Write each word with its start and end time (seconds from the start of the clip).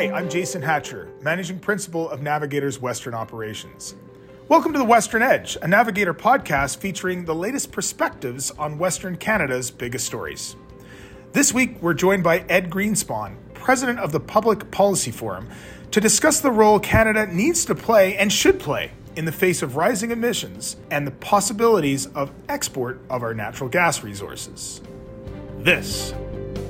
Hi, 0.00 0.10
I'm 0.12 0.30
Jason 0.30 0.62
Hatcher, 0.62 1.10
Managing 1.20 1.58
Principal 1.58 2.08
of 2.08 2.22
Navigator's 2.22 2.80
Western 2.80 3.12
Operations. 3.12 3.94
Welcome 4.48 4.72
to 4.72 4.78
the 4.78 4.84
Western 4.86 5.20
Edge, 5.20 5.58
a 5.60 5.68
Navigator 5.68 6.14
podcast 6.14 6.78
featuring 6.78 7.26
the 7.26 7.34
latest 7.34 7.70
perspectives 7.70 8.50
on 8.52 8.78
Western 8.78 9.18
Canada's 9.18 9.70
biggest 9.70 10.06
stories. 10.06 10.56
This 11.34 11.52
week, 11.52 11.82
we're 11.82 11.92
joined 11.92 12.24
by 12.24 12.38
Ed 12.48 12.70
Greenspon, 12.70 13.36
President 13.52 13.98
of 13.98 14.10
the 14.10 14.20
Public 14.20 14.70
Policy 14.70 15.10
Forum, 15.10 15.50
to 15.90 16.00
discuss 16.00 16.40
the 16.40 16.50
role 16.50 16.80
Canada 16.80 17.26
needs 17.26 17.66
to 17.66 17.74
play 17.74 18.16
and 18.16 18.32
should 18.32 18.58
play 18.58 18.92
in 19.16 19.26
the 19.26 19.32
face 19.32 19.60
of 19.60 19.76
rising 19.76 20.12
emissions 20.12 20.76
and 20.90 21.06
the 21.06 21.10
possibilities 21.10 22.06
of 22.06 22.32
export 22.48 23.02
of 23.10 23.22
our 23.22 23.34
natural 23.34 23.68
gas 23.68 24.02
resources. 24.02 24.80
This 25.58 26.14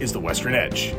is 0.01 0.12
the 0.12 0.18
Western 0.18 0.56
Edge. 0.56 0.92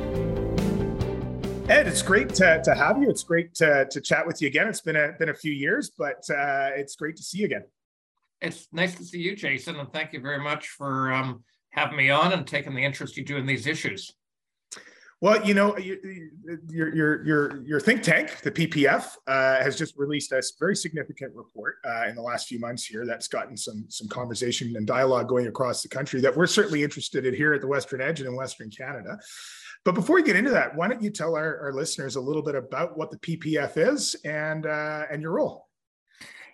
Ed, 1.69 1.87
it's 1.87 2.01
great 2.01 2.29
to, 2.35 2.61
to 2.63 2.75
have 2.75 3.01
you. 3.01 3.09
It's 3.09 3.23
great 3.23 3.53
to, 3.55 3.87
to 3.89 4.01
chat 4.01 4.25
with 4.25 4.41
you 4.41 4.47
again. 4.47 4.67
It's 4.67 4.81
been 4.81 4.95
a 4.95 5.13
been 5.17 5.29
a 5.29 5.33
few 5.33 5.53
years, 5.53 5.91
but 5.97 6.23
uh, 6.29 6.71
it's 6.75 6.95
great 6.95 7.15
to 7.17 7.23
see 7.23 7.39
you 7.39 7.45
again. 7.45 7.63
It's 8.41 8.67
nice 8.71 8.95
to 8.95 9.03
see 9.03 9.19
you, 9.19 9.35
Jason, 9.35 9.75
and 9.77 9.91
thank 9.93 10.13
you 10.13 10.19
very 10.19 10.39
much 10.39 10.69
for 10.69 11.13
um, 11.13 11.43
having 11.69 11.95
me 11.95 12.09
on 12.09 12.33
and 12.33 12.45
taking 12.45 12.73
the 12.73 12.83
interest 12.83 13.15
you 13.15 13.23
do 13.23 13.37
in 13.37 13.45
these 13.45 13.67
issues. 13.67 14.11
Well, 15.21 15.45
you 15.45 15.53
know, 15.53 15.77
your 15.77 16.95
your 16.95 17.23
your 17.23 17.63
your 17.63 17.79
think 17.79 18.01
tank, 18.01 18.41
the 18.41 18.49
PPF, 18.49 19.05
uh, 19.27 19.61
has 19.61 19.77
just 19.77 19.95
released 19.95 20.31
a 20.31 20.41
very 20.59 20.75
significant 20.75 21.35
report 21.35 21.75
uh, 21.85 22.07
in 22.09 22.15
the 22.15 22.23
last 22.23 22.47
few 22.47 22.59
months 22.59 22.83
here. 22.85 23.05
That's 23.05 23.27
gotten 23.27 23.55
some 23.55 23.85
some 23.87 24.07
conversation 24.07 24.75
and 24.75 24.87
dialogue 24.87 25.29
going 25.29 25.45
across 25.45 25.83
the 25.83 25.89
country 25.89 26.21
that 26.21 26.35
we're 26.35 26.47
certainly 26.47 26.81
interested 26.81 27.27
in 27.27 27.35
here 27.35 27.53
at 27.53 27.61
the 27.61 27.67
Western 27.67 28.01
Edge 28.01 28.19
and 28.19 28.29
in 28.29 28.35
Western 28.35 28.71
Canada. 28.71 29.19
But 29.85 29.93
before 29.93 30.15
we 30.15 30.23
get 30.23 30.35
into 30.35 30.51
that, 30.51 30.75
why 30.75 30.87
don't 30.87 31.03
you 31.03 31.11
tell 31.11 31.35
our, 31.35 31.59
our 31.65 31.73
listeners 31.73 32.15
a 32.15 32.21
little 32.21 32.41
bit 32.41 32.55
about 32.55 32.97
what 32.97 33.11
the 33.11 33.17
PPF 33.17 33.73
is 33.77 34.15
and 34.25 34.65
uh, 34.65 35.05
and 35.11 35.21
your 35.21 35.33
role? 35.33 35.67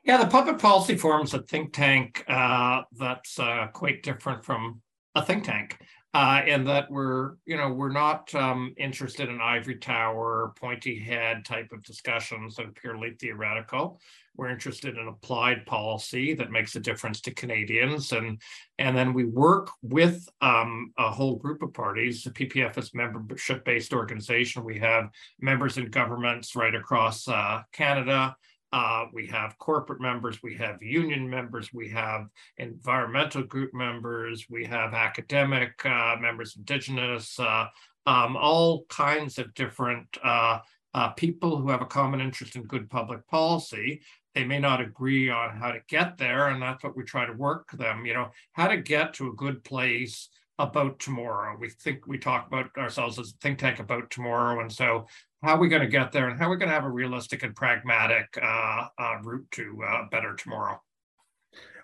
Yeah, 0.04 0.18
the 0.18 0.28
Public 0.30 0.60
Policy 0.60 0.98
Forum 0.98 1.24
is 1.24 1.34
a 1.34 1.42
think 1.42 1.72
tank 1.72 2.26
uh, 2.28 2.82
that's 2.98 3.40
uh, 3.40 3.68
quite 3.72 4.04
different 4.04 4.44
from 4.44 4.82
a 5.16 5.24
think 5.24 5.46
tank 5.46 5.80
uh, 6.14 6.42
in 6.46 6.64
that 6.64 6.90
we're 6.90 7.34
you 7.46 7.58
know 7.58 7.72
we're 7.72 7.92
not 7.92 8.34
um, 8.34 8.74
interested 8.78 9.30
in 9.30 9.42
ivory 9.42 9.76
tower, 9.76 10.54
pointy 10.60 10.98
head 10.98 11.46
type 11.46 11.72
of 11.72 11.84
discussions 11.84 12.56
that 12.56 12.66
are 12.66 12.72
purely 12.72 13.12
theoretical. 13.20 14.00
We're 14.36 14.50
interested 14.50 14.98
in 14.98 15.08
applied 15.08 15.66
policy 15.66 16.34
that 16.36 16.52
makes 16.52 16.76
a 16.76 16.80
difference 16.80 17.22
to 17.22 17.34
Canadians, 17.34 18.14
and 18.14 18.42
and 18.80 18.96
then 18.96 19.14
we 19.14 19.26
work 19.26 19.70
with 19.82 20.28
um, 20.42 20.94
a 20.98 21.12
whole 21.12 21.36
group 21.36 21.62
of 21.62 21.74
parties. 21.74 22.24
The 22.24 22.32
PPF 22.32 22.78
is 22.78 22.94
membership-based 22.94 23.94
organization. 23.94 24.64
We 24.64 24.80
have 24.80 25.10
members 25.42 25.78
in 25.78 25.90
governments 25.90 26.56
right 26.56 26.76
across 26.76 27.28
uh, 27.28 27.64
Canada. 27.74 28.36
Uh, 28.74 29.06
we 29.14 29.26
have 29.28 29.58
corporate 29.60 30.02
members, 30.02 30.44
we 30.44 30.56
have 30.56 30.82
union 30.84 31.30
members, 31.30 31.74
we 31.74 31.88
have 31.88 32.28
environmental 32.58 33.44
group 33.44 33.74
members, 33.74 34.48
we 34.50 34.66
have 34.66 34.94
academic 34.94 35.74
uh, 35.86 36.16
members, 36.20 36.56
Indigenous, 36.58 37.40
uh, 37.40 37.68
um, 38.06 38.36
all 38.36 38.86
kinds 38.90 39.38
of 39.38 39.54
different 39.54 40.06
uh, 40.24 40.60
uh, 40.94 41.10
people 41.10 41.58
who 41.58 41.70
have 41.70 41.82
a 41.82 41.86
common 41.86 42.20
interest 42.20 42.56
in 42.56 42.64
good 42.64 42.90
public 42.90 43.26
policy. 43.28 44.02
They 44.36 44.44
may 44.44 44.60
not 44.60 44.82
agree 44.82 45.30
on 45.30 45.58
how 45.58 45.72
to 45.72 45.80
get 45.88 46.18
there 46.18 46.50
and 46.50 46.62
that's 46.62 46.84
what 46.84 46.96
we 46.96 47.04
try 47.04 47.26
to 47.26 47.34
work 47.34 47.72
them 47.72 48.06
you 48.06 48.14
know 48.14 48.30
how 48.52 48.68
to 48.68 48.78
get 48.78 49.14
to 49.16 49.30
a 49.30 49.34
good 49.34 49.64
place 49.64 50.30
about 50.60 51.00
tomorrow 51.00 51.56
we 51.60 51.70
think 51.70 52.08
we 52.08 52.18
talk 52.18 52.48
about 52.48 52.70
ourselves 52.78 53.20
as 53.20 53.30
a 53.30 53.38
think 53.42 53.60
tank 53.60 53.80
about 53.80 54.10
tomorrow 54.10 54.60
and 54.62 54.72
so 54.72 55.06
how 55.44 55.56
are 55.56 55.60
we 55.60 55.70
going 55.70 55.82
to 55.82 55.88
get 55.88 56.12
there 56.12 56.30
and 56.30 56.40
how 56.40 56.48
are 56.48 56.52
we 56.52 56.58
going 56.58 56.70
to 56.70 56.74
have 56.74 56.84
a 56.84 56.90
realistic 56.90 57.44
and 57.44 57.56
pragmatic 57.56 58.28
uh, 58.42 58.88
uh, 59.00 59.16
route 59.24 59.46
to 59.52 59.84
uh, 59.88 60.04
better 60.10 60.36
tomorrow 60.36 60.80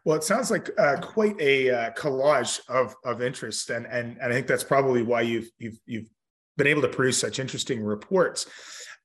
well, 0.06 0.18
it 0.18 0.24
sounds 0.24 0.52
like 0.52 0.70
uh, 0.78 0.98
quite 1.00 1.40
a 1.40 1.70
uh, 1.70 1.92
collage 1.92 2.60
of 2.68 2.94
of 3.06 3.22
interest, 3.22 3.70
and 3.70 3.86
and 3.86 4.18
and 4.22 4.34
I 4.34 4.36
think 4.36 4.48
that's 4.48 4.64
probably 4.64 5.02
why 5.02 5.22
you've 5.22 5.50
you've 5.60 5.80
you've 5.86 6.10
been 6.58 6.68
able 6.68 6.82
to 6.82 6.90
produce 6.90 7.18
such 7.18 7.40
interesting 7.40 7.82
reports. 7.82 8.46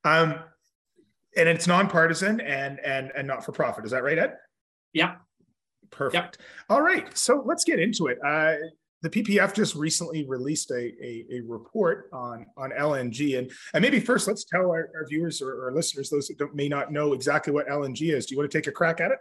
Um, 0.03 0.35
and 1.37 1.47
it's 1.47 1.67
nonpartisan 1.67 2.41
and 2.41 2.79
and 2.79 3.11
and 3.15 3.27
not 3.27 3.45
for 3.45 3.51
profit. 3.51 3.85
Is 3.85 3.91
that 3.91 4.03
right, 4.03 4.17
Ed? 4.17 4.33
Yeah. 4.93 5.15
Perfect. 5.91 6.37
Yep. 6.37 6.47
All 6.69 6.81
right. 6.81 7.17
So 7.17 7.43
let's 7.45 7.63
get 7.63 7.79
into 7.79 8.07
it. 8.07 8.17
Uh, 8.23 8.55
the 9.01 9.09
PPF 9.09 9.53
just 9.53 9.75
recently 9.75 10.25
released 10.27 10.71
a, 10.71 10.93
a, 11.03 11.25
a, 11.31 11.41
report 11.41 12.09
on, 12.11 12.45
on 12.57 12.71
LNG. 12.71 13.37
And, 13.37 13.51
and 13.73 13.81
maybe 13.81 13.99
first, 13.99 14.27
let's 14.27 14.43
tell 14.43 14.71
our, 14.71 14.89
our 14.95 15.05
viewers 15.07 15.41
or, 15.41 15.65
our 15.65 15.73
listeners, 15.73 16.09
those 16.09 16.27
that 16.27 16.55
may 16.55 16.67
not 16.67 16.91
know 16.91 17.13
exactly 17.13 17.53
what 17.53 17.67
LNG 17.67 18.13
is. 18.13 18.25
Do 18.25 18.33
you 18.35 18.39
want 18.39 18.51
to 18.51 18.57
take 18.57 18.67
a 18.67 18.71
crack 18.71 18.99
at 18.99 19.11
it? 19.11 19.19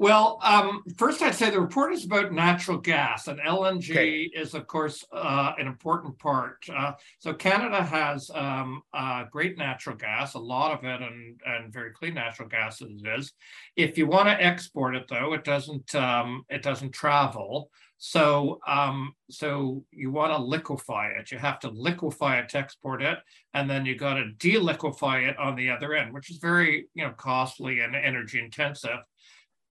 Well, 0.00 0.38
um, 0.42 0.82
first 0.96 1.20
I'd 1.20 1.34
say 1.34 1.50
the 1.50 1.60
report 1.60 1.92
is 1.92 2.06
about 2.06 2.32
natural 2.32 2.78
gas, 2.78 3.28
and 3.28 3.38
LNG 3.38 3.90
okay. 3.90 4.20
is, 4.34 4.54
of 4.54 4.66
course, 4.66 5.04
uh, 5.12 5.52
an 5.58 5.66
important 5.66 6.18
part. 6.18 6.56
Uh, 6.74 6.92
so 7.18 7.34
Canada 7.34 7.82
has 7.82 8.30
um, 8.34 8.80
uh, 8.94 9.24
great 9.30 9.58
natural 9.58 9.96
gas, 9.96 10.32
a 10.32 10.38
lot 10.38 10.72
of 10.72 10.84
it, 10.84 11.02
and, 11.02 11.38
and 11.44 11.70
very 11.70 11.90
clean 11.92 12.14
natural 12.14 12.48
gas 12.48 12.80
as 12.80 12.88
it 12.88 13.06
is. 13.06 13.34
If 13.76 13.98
you 13.98 14.06
want 14.06 14.28
to 14.28 14.42
export 14.42 14.96
it, 14.96 15.06
though, 15.06 15.34
it 15.34 15.44
doesn't 15.44 15.94
um, 15.94 16.46
it 16.48 16.62
doesn't 16.62 16.92
travel. 16.92 17.70
So 18.02 18.60
um, 18.66 19.14
so 19.30 19.84
you 19.92 20.10
want 20.10 20.32
to 20.32 20.42
liquefy 20.42 21.10
it. 21.18 21.30
You 21.30 21.38
have 21.38 21.60
to 21.60 21.68
liquefy 21.68 22.38
it 22.38 22.48
to 22.50 22.58
export 22.58 23.02
it, 23.02 23.18
and 23.54 23.68
then 23.68 23.86
you 23.86 23.94
got 23.94 24.14
to 24.14 24.32
deliquefy 24.38 25.28
it 25.28 25.38
on 25.38 25.54
the 25.54 25.70
other 25.70 25.94
end, 25.94 26.12
which 26.12 26.30
is 26.30 26.38
very 26.38 26.88
you 26.94 27.04
know 27.04 27.12
costly 27.12 27.80
and 27.80 27.94
energy 27.94 28.40
intensive 28.40 29.00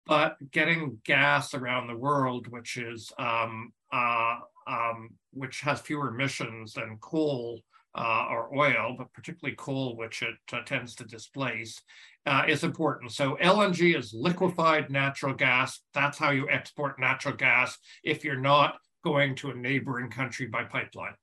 but 0.09 0.37
getting 0.49 0.99
gas 1.05 1.53
around 1.53 1.85
the 1.85 1.95
world, 1.95 2.47
which 2.47 2.77
is 2.77 3.11
um, 3.19 3.71
uh, 3.93 4.37
um, 4.67 5.11
which 5.31 5.61
has 5.61 5.79
fewer 5.79 6.09
emissions 6.09 6.73
than 6.73 6.97
coal 6.99 7.61
uh, 7.99 8.27
or 8.29 8.57
oil, 8.57 8.95
but 8.97 9.11
particularly 9.11 9.55
coal, 9.57 9.97
which 9.97 10.21
it 10.21 10.35
uh, 10.53 10.61
tends 10.65 10.95
to 10.95 11.03
displace, 11.03 11.81
uh, 12.25 12.43
is 12.47 12.63
important. 12.63 13.11
So 13.11 13.37
LNG 13.41 13.97
is 13.97 14.13
liquefied 14.13 14.89
natural 14.89 15.33
gas. 15.33 15.81
That's 15.93 16.17
how 16.17 16.31
you 16.31 16.49
export 16.49 16.99
natural 16.99 17.35
gas 17.35 17.77
if 18.03 18.23
you're 18.23 18.39
not 18.39 18.77
going 19.03 19.35
to 19.35 19.51
a 19.51 19.55
neighboring 19.55 20.09
country 20.09 20.45
by 20.45 20.63
pipeline. 20.63 21.15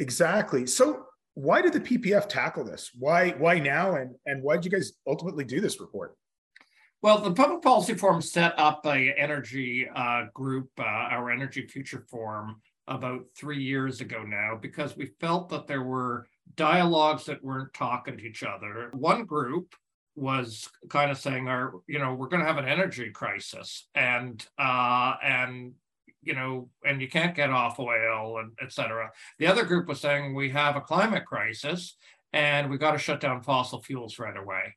Exactly. 0.00 0.66
So 0.66 1.06
why 1.34 1.62
did 1.62 1.72
the 1.72 1.80
PPF 1.80 2.28
tackle 2.28 2.64
this? 2.64 2.90
Why 2.98 3.30
why 3.30 3.58
now? 3.58 3.94
And 3.94 4.16
and 4.26 4.42
why 4.42 4.56
did 4.56 4.64
you 4.64 4.70
guys 4.70 4.92
ultimately 5.06 5.44
do 5.44 5.60
this 5.60 5.80
report? 5.80 6.16
Well, 7.02 7.18
the 7.18 7.32
Public 7.32 7.62
Policy 7.62 7.94
Forum 7.94 8.20
set 8.20 8.58
up 8.58 8.84
a 8.86 9.12
energy 9.16 9.86
uh, 9.94 10.24
group, 10.34 10.70
uh, 10.78 10.82
our 10.82 11.30
Energy 11.30 11.66
Future 11.66 12.04
Forum, 12.10 12.60
about 12.88 13.24
three 13.36 13.62
years 13.62 14.00
ago 14.00 14.22
now, 14.22 14.58
because 14.60 14.96
we 14.96 15.06
felt 15.20 15.48
that 15.48 15.66
there 15.66 15.82
were 15.82 16.28
dialogues 16.54 17.24
that 17.24 17.42
weren't 17.42 17.74
talking 17.74 18.16
to 18.16 18.22
each 18.24 18.42
other. 18.42 18.90
One 18.94 19.24
group 19.24 19.74
was 20.14 20.68
kind 20.88 21.10
of 21.10 21.18
saying, 21.18 21.48
"Our, 21.48 21.74
you 21.86 21.98
know, 21.98 22.14
we're 22.14 22.28
going 22.28 22.40
to 22.40 22.46
have 22.46 22.58
an 22.58 22.68
energy 22.68 23.10
crisis, 23.10 23.88
and 23.94 24.44
uh, 24.58 25.14
and 25.22 25.72
you 26.22 26.34
know, 26.34 26.70
and 26.84 27.00
you 27.00 27.08
can't 27.08 27.34
get 27.34 27.50
off 27.50 27.78
oil, 27.78 28.38
and 28.38 28.52
et 28.60 28.72
cetera." 28.72 29.10
The 29.38 29.46
other 29.46 29.64
group 29.64 29.88
was 29.88 30.00
saying, 30.00 30.34
"We 30.34 30.50
have 30.50 30.76
a 30.76 30.80
climate 30.80 31.26
crisis, 31.26 31.96
and 32.32 32.70
we 32.70 32.78
got 32.78 32.92
to 32.92 32.98
shut 32.98 33.20
down 33.20 33.42
fossil 33.42 33.82
fuels 33.82 34.18
right 34.18 34.36
away." 34.36 34.76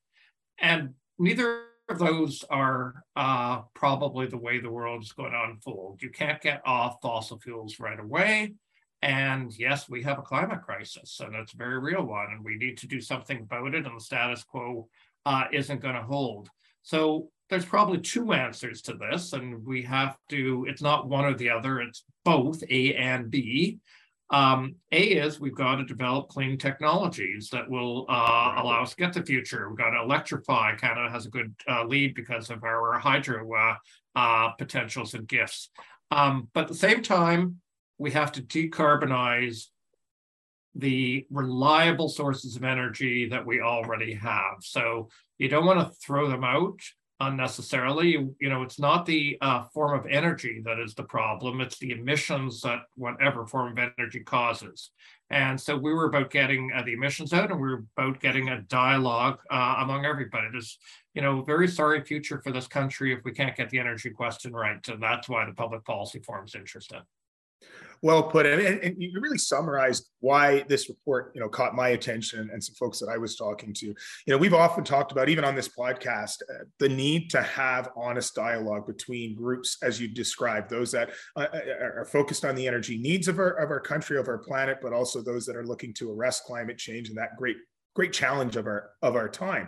And 0.59 0.95
neither 1.17 1.63
those 1.97 2.43
are 2.49 3.03
uh, 3.15 3.61
probably 3.73 4.27
the 4.27 4.37
way 4.37 4.59
the 4.59 4.71
world 4.71 5.03
is 5.03 5.11
going 5.11 5.31
to 5.31 5.43
unfold. 5.43 6.01
You 6.01 6.09
can't 6.09 6.41
get 6.41 6.61
off 6.65 6.97
fossil 7.01 7.39
fuels 7.39 7.79
right 7.79 7.99
away. 7.99 8.53
And 9.01 9.57
yes, 9.57 9.89
we 9.89 10.03
have 10.03 10.19
a 10.19 10.23
climate 10.23 10.61
crisis, 10.61 11.21
and 11.21 11.33
it's 11.33 11.53
a 11.53 11.57
very 11.57 11.79
real 11.79 12.03
one, 12.03 12.27
and 12.31 12.43
we 12.43 12.57
need 12.57 12.77
to 12.79 12.87
do 12.87 12.99
something 12.99 13.39
about 13.39 13.73
it, 13.73 13.85
and 13.85 13.95
the 13.95 14.03
status 14.03 14.43
quo 14.43 14.89
uh, 15.25 15.45
isn't 15.53 15.81
going 15.81 15.95
to 15.95 16.01
hold. 16.01 16.49
So 16.81 17.29
there's 17.49 17.65
probably 17.65 17.99
two 17.99 18.33
answers 18.33 18.81
to 18.83 18.93
this, 18.93 19.31
and 19.31 19.65
we 19.65 19.83
have 19.83 20.17
to, 20.29 20.65
it's 20.67 20.81
not 20.81 21.07
one 21.07 21.23
or 21.23 21.33
the 21.33 21.49
other, 21.49 21.79
it's 21.79 22.03
both 22.25 22.61
A 22.69 22.93
and 22.95 23.31
B. 23.31 23.79
Um, 24.31 24.75
a 24.91 24.99
is 24.99 25.39
we've 25.39 25.55
got 25.55 25.77
to 25.77 25.85
develop 25.85 26.29
clean 26.29 26.57
technologies 26.57 27.49
that 27.51 27.69
will 27.69 28.05
uh, 28.07 28.53
allow 28.57 28.83
us 28.83 28.91
to 28.91 28.95
get 28.95 29.13
the 29.13 29.23
future. 29.23 29.67
We've 29.67 29.77
got 29.77 29.91
to 29.91 30.01
electrify. 30.01 30.75
Canada 30.75 31.09
has 31.09 31.25
a 31.25 31.29
good 31.29 31.53
uh, 31.67 31.85
lead 31.85 32.13
because 32.13 32.49
of 32.51 32.63
our 32.63 32.99
hydro 32.99 33.51
uh, 33.51 33.75
uh, 34.15 34.49
potentials 34.51 35.15
and 35.15 35.27
gifts. 35.27 35.69
Um, 36.11 36.49
but 36.53 36.61
at 36.61 36.67
the 36.67 36.75
same 36.75 37.01
time, 37.01 37.59
we 37.97 38.11
have 38.11 38.31
to 38.33 38.41
decarbonize 38.41 39.65
the 40.75 41.25
reliable 41.31 42.09
sources 42.09 42.55
of 42.55 42.63
energy 42.63 43.29
that 43.29 43.45
we 43.45 43.61
already 43.61 44.13
have. 44.13 44.57
So 44.61 45.09
you 45.39 45.49
don't 45.49 45.65
want 45.65 45.79
to 45.79 45.95
throw 46.05 46.29
them 46.29 46.43
out 46.43 46.79
unnecessarily. 47.19 48.11
You 48.39 48.49
know, 48.49 48.61
it's 48.63 48.79
not 48.79 49.05
the 49.05 49.37
uh, 49.41 49.65
form 49.73 49.97
of 49.99 50.05
energy 50.05 50.61
that 50.65 50.79
is 50.79 50.93
the 50.93 51.03
problem, 51.03 51.61
it's 51.61 51.77
the 51.79 51.91
emissions 51.91 52.61
that 52.61 52.83
whatever 52.95 53.45
form 53.45 53.77
of 53.77 53.91
energy 53.97 54.21
causes. 54.21 54.91
And 55.31 55.59
so 55.61 55.77
we 55.77 55.93
were 55.93 56.07
about 56.07 56.31
getting 56.31 56.71
uh, 56.75 56.81
the 56.81 56.93
emissions 56.93 57.33
out, 57.33 57.51
and 57.51 57.61
we 57.61 57.67
were 57.67 57.83
about 57.97 58.19
getting 58.19 58.49
a 58.49 58.61
dialogue 58.63 59.39
uh, 59.51 59.75
among 59.79 60.05
everybody. 60.05 60.47
There's, 60.51 60.79
you 61.13 61.21
know, 61.21 61.43
very 61.43 61.67
sorry 61.67 62.03
future 62.03 62.41
for 62.41 62.51
this 62.51 62.67
country 62.67 63.13
if 63.13 63.23
we 63.23 63.31
can't 63.31 63.55
get 63.55 63.69
the 63.69 63.79
energy 63.79 64.09
question 64.09 64.53
right, 64.53 64.85
and 64.87 65.03
that's 65.03 65.29
why 65.29 65.45
the 65.45 65.53
Public 65.53 65.85
Policy 65.85 66.19
Forum 66.19 66.45
is 66.45 66.55
interested. 66.55 67.01
Well 68.01 68.23
put, 68.23 68.45
and, 68.45 68.61
and, 68.61 68.95
you 69.01 69.19
really 69.19 69.37
summarized 69.37 70.09
why 70.21 70.63
this 70.69 70.87
report, 70.87 71.31
you 71.35 71.41
know, 71.41 71.49
caught 71.49 71.75
my 71.75 71.89
attention 71.89 72.49
and 72.51 72.63
some 72.63 72.75
folks 72.75 72.99
that 72.99 73.09
I 73.09 73.17
was 73.17 73.35
talking 73.35 73.73
to. 73.73 73.87
You 73.87 73.95
know, 74.27 74.37
we've 74.37 74.53
often 74.53 74.83
talked 74.83 75.11
about, 75.11 75.27
even 75.27 75.43
on 75.43 75.55
this 75.55 75.67
podcast, 75.67 76.41
uh, 76.49 76.63
the 76.79 76.87
need 76.87 77.29
to 77.31 77.41
have 77.41 77.89
honest 77.97 78.35
dialogue 78.35 78.87
between 78.87 79.35
groups, 79.35 79.77
as 79.83 79.99
you 79.99 80.07
described, 80.07 80.69
those 80.69 80.91
that 80.91 81.11
uh, 81.35 81.47
uh, 81.53 81.59
are 81.97 82.05
focused 82.05 82.45
on 82.45 82.55
the 82.55 82.67
energy 82.67 82.97
needs 82.97 83.27
of 83.27 83.37
our 83.37 83.51
of 83.51 83.69
our 83.69 83.81
country, 83.81 84.17
of 84.17 84.27
our 84.27 84.37
planet, 84.37 84.79
but 84.81 84.93
also 84.93 85.21
those 85.21 85.45
that 85.45 85.55
are 85.55 85.65
looking 85.65 85.93
to 85.95 86.11
arrest 86.11 86.43
climate 86.45 86.77
change 86.77 87.09
and 87.09 87.17
that 87.17 87.35
great 87.37 87.57
great 87.95 88.13
challenge 88.13 88.55
of 88.55 88.65
our 88.65 88.91
of 89.01 89.15
our 89.15 89.27
time. 89.27 89.67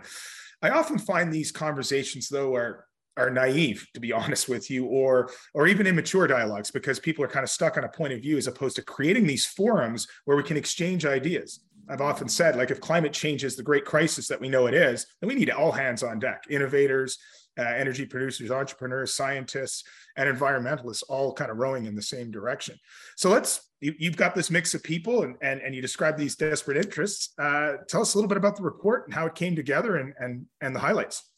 I 0.62 0.70
often 0.70 0.98
find 0.98 1.32
these 1.32 1.50
conversations, 1.50 2.28
though, 2.28 2.54
are 2.54 2.86
are 3.16 3.30
naive 3.30 3.86
to 3.94 4.00
be 4.00 4.12
honest 4.12 4.48
with 4.48 4.70
you 4.70 4.86
or 4.86 5.30
or 5.54 5.66
even 5.66 5.86
immature 5.86 6.26
dialogues 6.26 6.70
because 6.70 6.98
people 6.98 7.24
are 7.24 7.28
kind 7.28 7.44
of 7.44 7.50
stuck 7.50 7.76
on 7.76 7.84
a 7.84 7.88
point 7.88 8.12
of 8.12 8.20
view 8.20 8.36
as 8.36 8.46
opposed 8.46 8.76
to 8.76 8.82
creating 8.82 9.26
these 9.26 9.46
forums 9.46 10.06
where 10.24 10.36
we 10.36 10.42
can 10.42 10.56
exchange 10.56 11.04
ideas. 11.04 11.60
I've 11.88 12.00
often 12.00 12.28
said 12.28 12.56
like 12.56 12.70
if 12.70 12.80
climate 12.80 13.12
change 13.12 13.44
is 13.44 13.56
the 13.56 13.62
great 13.62 13.84
crisis 13.84 14.28
that 14.28 14.40
we 14.40 14.48
know 14.48 14.66
it 14.66 14.74
is 14.74 15.06
then 15.20 15.28
we 15.28 15.34
need 15.34 15.50
all 15.50 15.72
hands 15.72 16.02
on 16.02 16.18
deck. 16.18 16.44
Innovators 16.48 17.18
uh, 17.58 17.62
energy 17.62 18.06
producers 18.06 18.50
entrepreneurs 18.50 19.14
scientists 19.14 19.84
and 20.16 20.26
environmentalists 20.26 21.02
all 21.08 21.34
kind 21.34 21.50
of 21.50 21.58
rowing 21.58 21.84
in 21.84 21.94
the 21.94 22.02
same 22.02 22.30
direction. 22.30 22.78
So 23.16 23.28
let's 23.28 23.68
you, 23.80 23.94
have 24.04 24.16
got 24.16 24.34
this 24.34 24.50
mix 24.50 24.74
of 24.74 24.82
people 24.82 25.24
and, 25.24 25.36
and 25.42 25.60
and 25.60 25.74
you 25.74 25.82
describe 25.82 26.16
these 26.16 26.36
desperate 26.36 26.78
interests. 26.78 27.34
Uh, 27.38 27.74
tell 27.88 28.00
us 28.00 28.14
a 28.14 28.16
little 28.16 28.28
bit 28.28 28.38
about 28.38 28.56
the 28.56 28.62
report 28.62 29.06
and 29.06 29.14
how 29.14 29.26
it 29.26 29.34
came 29.34 29.54
together 29.56 29.96
and 29.96 30.14
and 30.18 30.46
and 30.60 30.74
the 30.74 30.80
highlights 30.80 31.31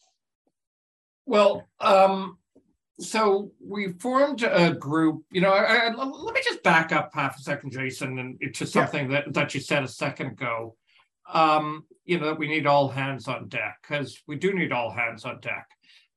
well, 1.27 1.67
um, 1.81 2.39
so 3.01 3.51
we 3.61 3.93
formed 3.95 4.43
a 4.43 4.73
group. 4.73 5.25
You 5.31 5.41
know, 5.41 5.51
I, 5.51 5.89
I, 5.89 5.95
let 5.95 6.35
me 6.35 6.41
just 6.45 6.63
back 6.63 6.93
up 6.93 7.11
half 7.15 7.39
a 7.39 7.43
second, 7.43 7.73
Jason, 7.73 8.19
and 8.19 8.55
to 8.55 8.67
something 8.67 9.11
yeah. 9.11 9.23
that 9.23 9.35
that 9.35 9.55
you 9.55 9.61
said 9.61 9.83
a 9.83 9.89
second 9.89 10.29
ago. 10.29 10.77
Um, 11.33 11.85
you 12.05 12.21
know, 12.21 12.27
that 12.27 12.39
we 12.39 12.49
need 12.49 12.67
all 12.67 12.89
hands 12.89 13.29
on 13.29 13.49
deck 13.49 13.79
because 13.83 14.23
we 14.29 14.37
do 14.37 14.53
need 14.53 14.73
all 14.73 14.91
hands 14.91 15.25
on 15.25 15.41
deck. 15.41 15.67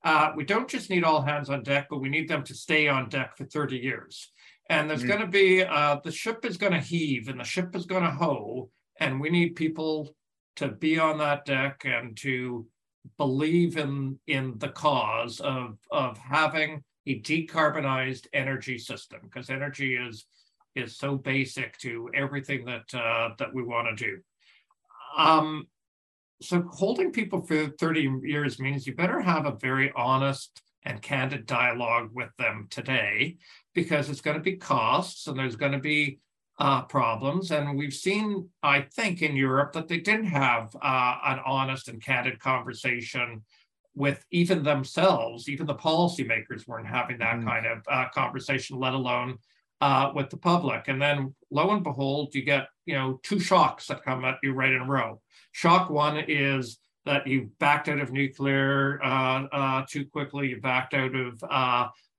Uh, 0.04 0.32
we 0.36 0.44
don't 0.44 0.70
just 0.70 0.90
need 0.90 1.04
all 1.04 1.22
hands 1.22 1.50
on 1.50 1.64
deck, 1.64 1.88
but 1.90 2.00
we 2.02 2.10
need 2.10 2.28
them 2.28 2.44
to 2.44 2.54
stay 2.54 2.88
on 2.88 3.10
deck 3.10 3.38
for 3.38 3.46
30 3.46 3.78
years. 3.78 4.32
And 4.70 4.90
there's 4.90 5.00
mm-hmm. 5.00 5.10
going 5.10 5.22
to 5.22 5.28
be 5.28 5.64
uh, 5.64 5.98
the 6.04 6.12
ship 6.12 6.46
is 6.46 6.58
going 6.58 6.74
to 6.74 6.80
heave 6.80 7.30
and 7.30 7.40
the 7.40 7.46
ship 7.46 7.76
is 7.76 7.86
going 7.86 8.04
to 8.04 8.12
hoe, 8.12 8.70
and 9.00 9.20
we 9.20 9.30
need 9.30 9.56
people 9.56 10.14
to 10.58 10.70
be 10.70 11.00
on 11.00 11.20
that 11.20 11.46
deck 11.46 11.84
and 11.86 12.18
to 12.18 12.66
believe 13.18 13.78
in 13.78 14.20
in 14.28 14.58
the 14.58 14.70
cause 14.70 15.40
of 15.40 15.78
of 15.92 16.18
having 16.18 16.84
a 17.06 17.20
decarbonized 17.22 18.28
energy 18.34 18.78
system 18.78 19.20
because 19.24 19.50
energy 19.50 19.96
is 19.96 20.26
is 20.76 20.98
so 20.98 21.16
basic 21.16 21.78
to 21.80 22.10
everything 22.14 22.66
that 22.66 22.94
uh, 22.94 23.30
that 23.40 23.54
we 23.54 23.64
want 23.64 23.98
to 23.98 24.06
do. 24.06 24.20
Um, 25.18 25.68
so 26.42 26.62
holding 26.72 27.12
people 27.12 27.42
for 27.42 27.68
30 27.68 28.20
years 28.24 28.60
means 28.60 28.86
you 28.86 28.94
better 28.94 29.20
have 29.20 29.46
a 29.46 29.58
very 29.60 29.92
honest 29.96 30.62
and 30.84 31.02
candid 31.02 31.46
dialogue 31.46 32.12
with 32.14 32.30
them 32.38 32.68
today 32.70 33.38
because 33.74 34.10
it's 34.10 34.22
going 34.22 34.38
to 34.38 34.44
be 34.44 34.56
costs 34.56 35.28
and 35.28 35.38
there's 35.38 35.56
going 35.56 35.72
to 35.72 35.80
be 35.80 36.20
uh, 36.60 36.82
problems. 36.84 37.52
And 37.52 37.78
we've 37.78 37.94
seen, 37.94 38.50
I 38.64 38.82
think, 38.82 39.22
in 39.22 39.36
Europe 39.36 39.74
that 39.74 39.88
they 39.88 40.00
didn't 40.00 40.26
have 40.26 40.76
uh, 40.82 41.16
an 41.26 41.40
honest 41.46 41.88
and 41.88 42.02
candid 42.02 42.40
conversation 42.40 43.44
with 43.96 44.26
even 44.32 44.64
themselves. 44.64 45.50
Even 45.50 45.66
the 45.66 45.76
policymakers 45.76 46.68
weren't 46.68 46.88
having 46.88 47.20
that 47.20 47.38
mm. 47.38 47.46
kind 47.46 47.66
of 47.66 47.82
uh, 47.90 48.06
conversation, 48.14 48.80
let 48.80 48.94
alone 48.94 49.38
uh, 49.82 50.12
with 50.16 50.30
the 50.30 50.38
public. 50.38 50.88
And 50.88 51.02
then, 51.02 51.36
lo 51.52 51.70
and 51.72 51.84
behold, 51.84 52.34
you 52.34 52.42
get 52.42 52.68
you 52.86 52.96
know 52.96 53.20
two 53.24 53.40
shocks 53.40 53.88
that 53.88 54.04
come 54.04 54.26
at 54.26 54.38
you 54.42 54.54
right 54.54 54.72
in 54.72 54.82
a 54.82 54.86
row. 54.86 55.22
Shock 55.52 55.90
one 55.90 56.18
is 56.28 56.80
that 57.06 57.26
you 57.26 57.50
backed 57.60 57.88
out 57.88 58.00
of 58.00 58.12
nuclear 58.12 59.02
uh, 59.04 59.46
uh, 59.52 59.86
too 59.90 60.06
quickly. 60.06 60.50
You 60.50 60.60
backed 60.60 60.94
out 60.94 61.16
of 61.16 61.44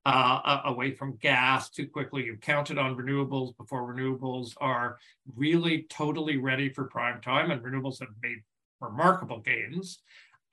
uh, 0.08 0.62
away 0.64 0.92
from 0.92 1.16
gas 1.16 1.68
too 1.68 1.86
quickly. 1.86 2.24
You've 2.24 2.40
counted 2.40 2.78
on 2.78 2.96
renewables 2.96 3.56
before 3.56 3.92
renewables 3.92 4.54
are 4.60 4.98
really 5.36 5.86
totally 5.90 6.38
ready 6.38 6.68
for 6.68 6.84
prime 6.84 7.20
time, 7.20 7.50
and 7.50 7.62
renewables 7.62 8.00
have 8.00 8.08
made 8.22 8.38
remarkable 8.80 9.40
gains. 9.40 9.98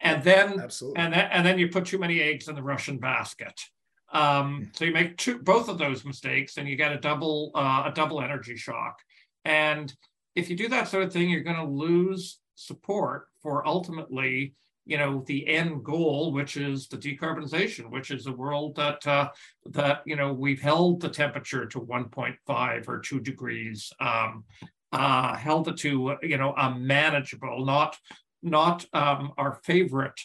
And 0.01 0.23
then, 0.23 0.59
Absolutely. 0.59 1.01
and 1.01 1.13
then, 1.13 1.29
and 1.31 1.45
then 1.45 1.57
you 1.57 1.69
put 1.69 1.85
too 1.85 1.97
many 1.97 2.21
eggs 2.21 2.47
in 2.49 2.55
the 2.55 2.61
Russian 2.61 2.97
basket. 2.97 3.61
Um, 4.11 4.71
so 4.73 4.85
you 4.85 4.91
make 4.91 5.17
two, 5.17 5.39
both 5.39 5.69
of 5.69 5.77
those 5.77 6.03
mistakes, 6.05 6.57
and 6.57 6.67
you 6.67 6.75
get 6.75 6.91
a 6.91 6.99
double 6.99 7.51
uh, 7.55 7.83
a 7.85 7.91
double 7.93 8.21
energy 8.21 8.57
shock. 8.57 8.99
And 9.45 9.93
if 10.35 10.49
you 10.49 10.57
do 10.57 10.67
that 10.69 10.89
sort 10.89 11.03
of 11.03 11.13
thing, 11.13 11.29
you're 11.29 11.43
going 11.43 11.55
to 11.55 11.63
lose 11.63 12.39
support 12.55 13.27
for 13.41 13.65
ultimately 13.65 14.53
you 14.85 14.97
know 14.97 15.23
the 15.25 15.47
end 15.47 15.83
goal 15.83 16.31
which 16.31 16.57
is 16.57 16.87
the 16.87 16.97
decarbonization 16.97 17.89
which 17.89 18.11
is 18.11 18.27
a 18.27 18.31
world 18.31 18.75
that 18.75 19.05
uh, 19.07 19.29
that 19.65 20.01
you 20.05 20.15
know 20.15 20.31
we've 20.31 20.61
held 20.61 21.01
the 21.01 21.09
temperature 21.09 21.65
to 21.65 21.79
1.5 21.81 22.87
or 22.87 22.99
2 22.99 23.19
degrees 23.19 23.91
um, 23.99 24.43
uh, 24.91 25.35
held 25.35 25.67
it 25.67 25.77
to 25.77 26.15
you 26.21 26.37
know 26.37 26.53
a 26.57 26.73
manageable 26.75 27.65
not 27.65 27.97
not 28.41 28.85
um, 28.93 29.31
our 29.37 29.59
favorite 29.63 30.19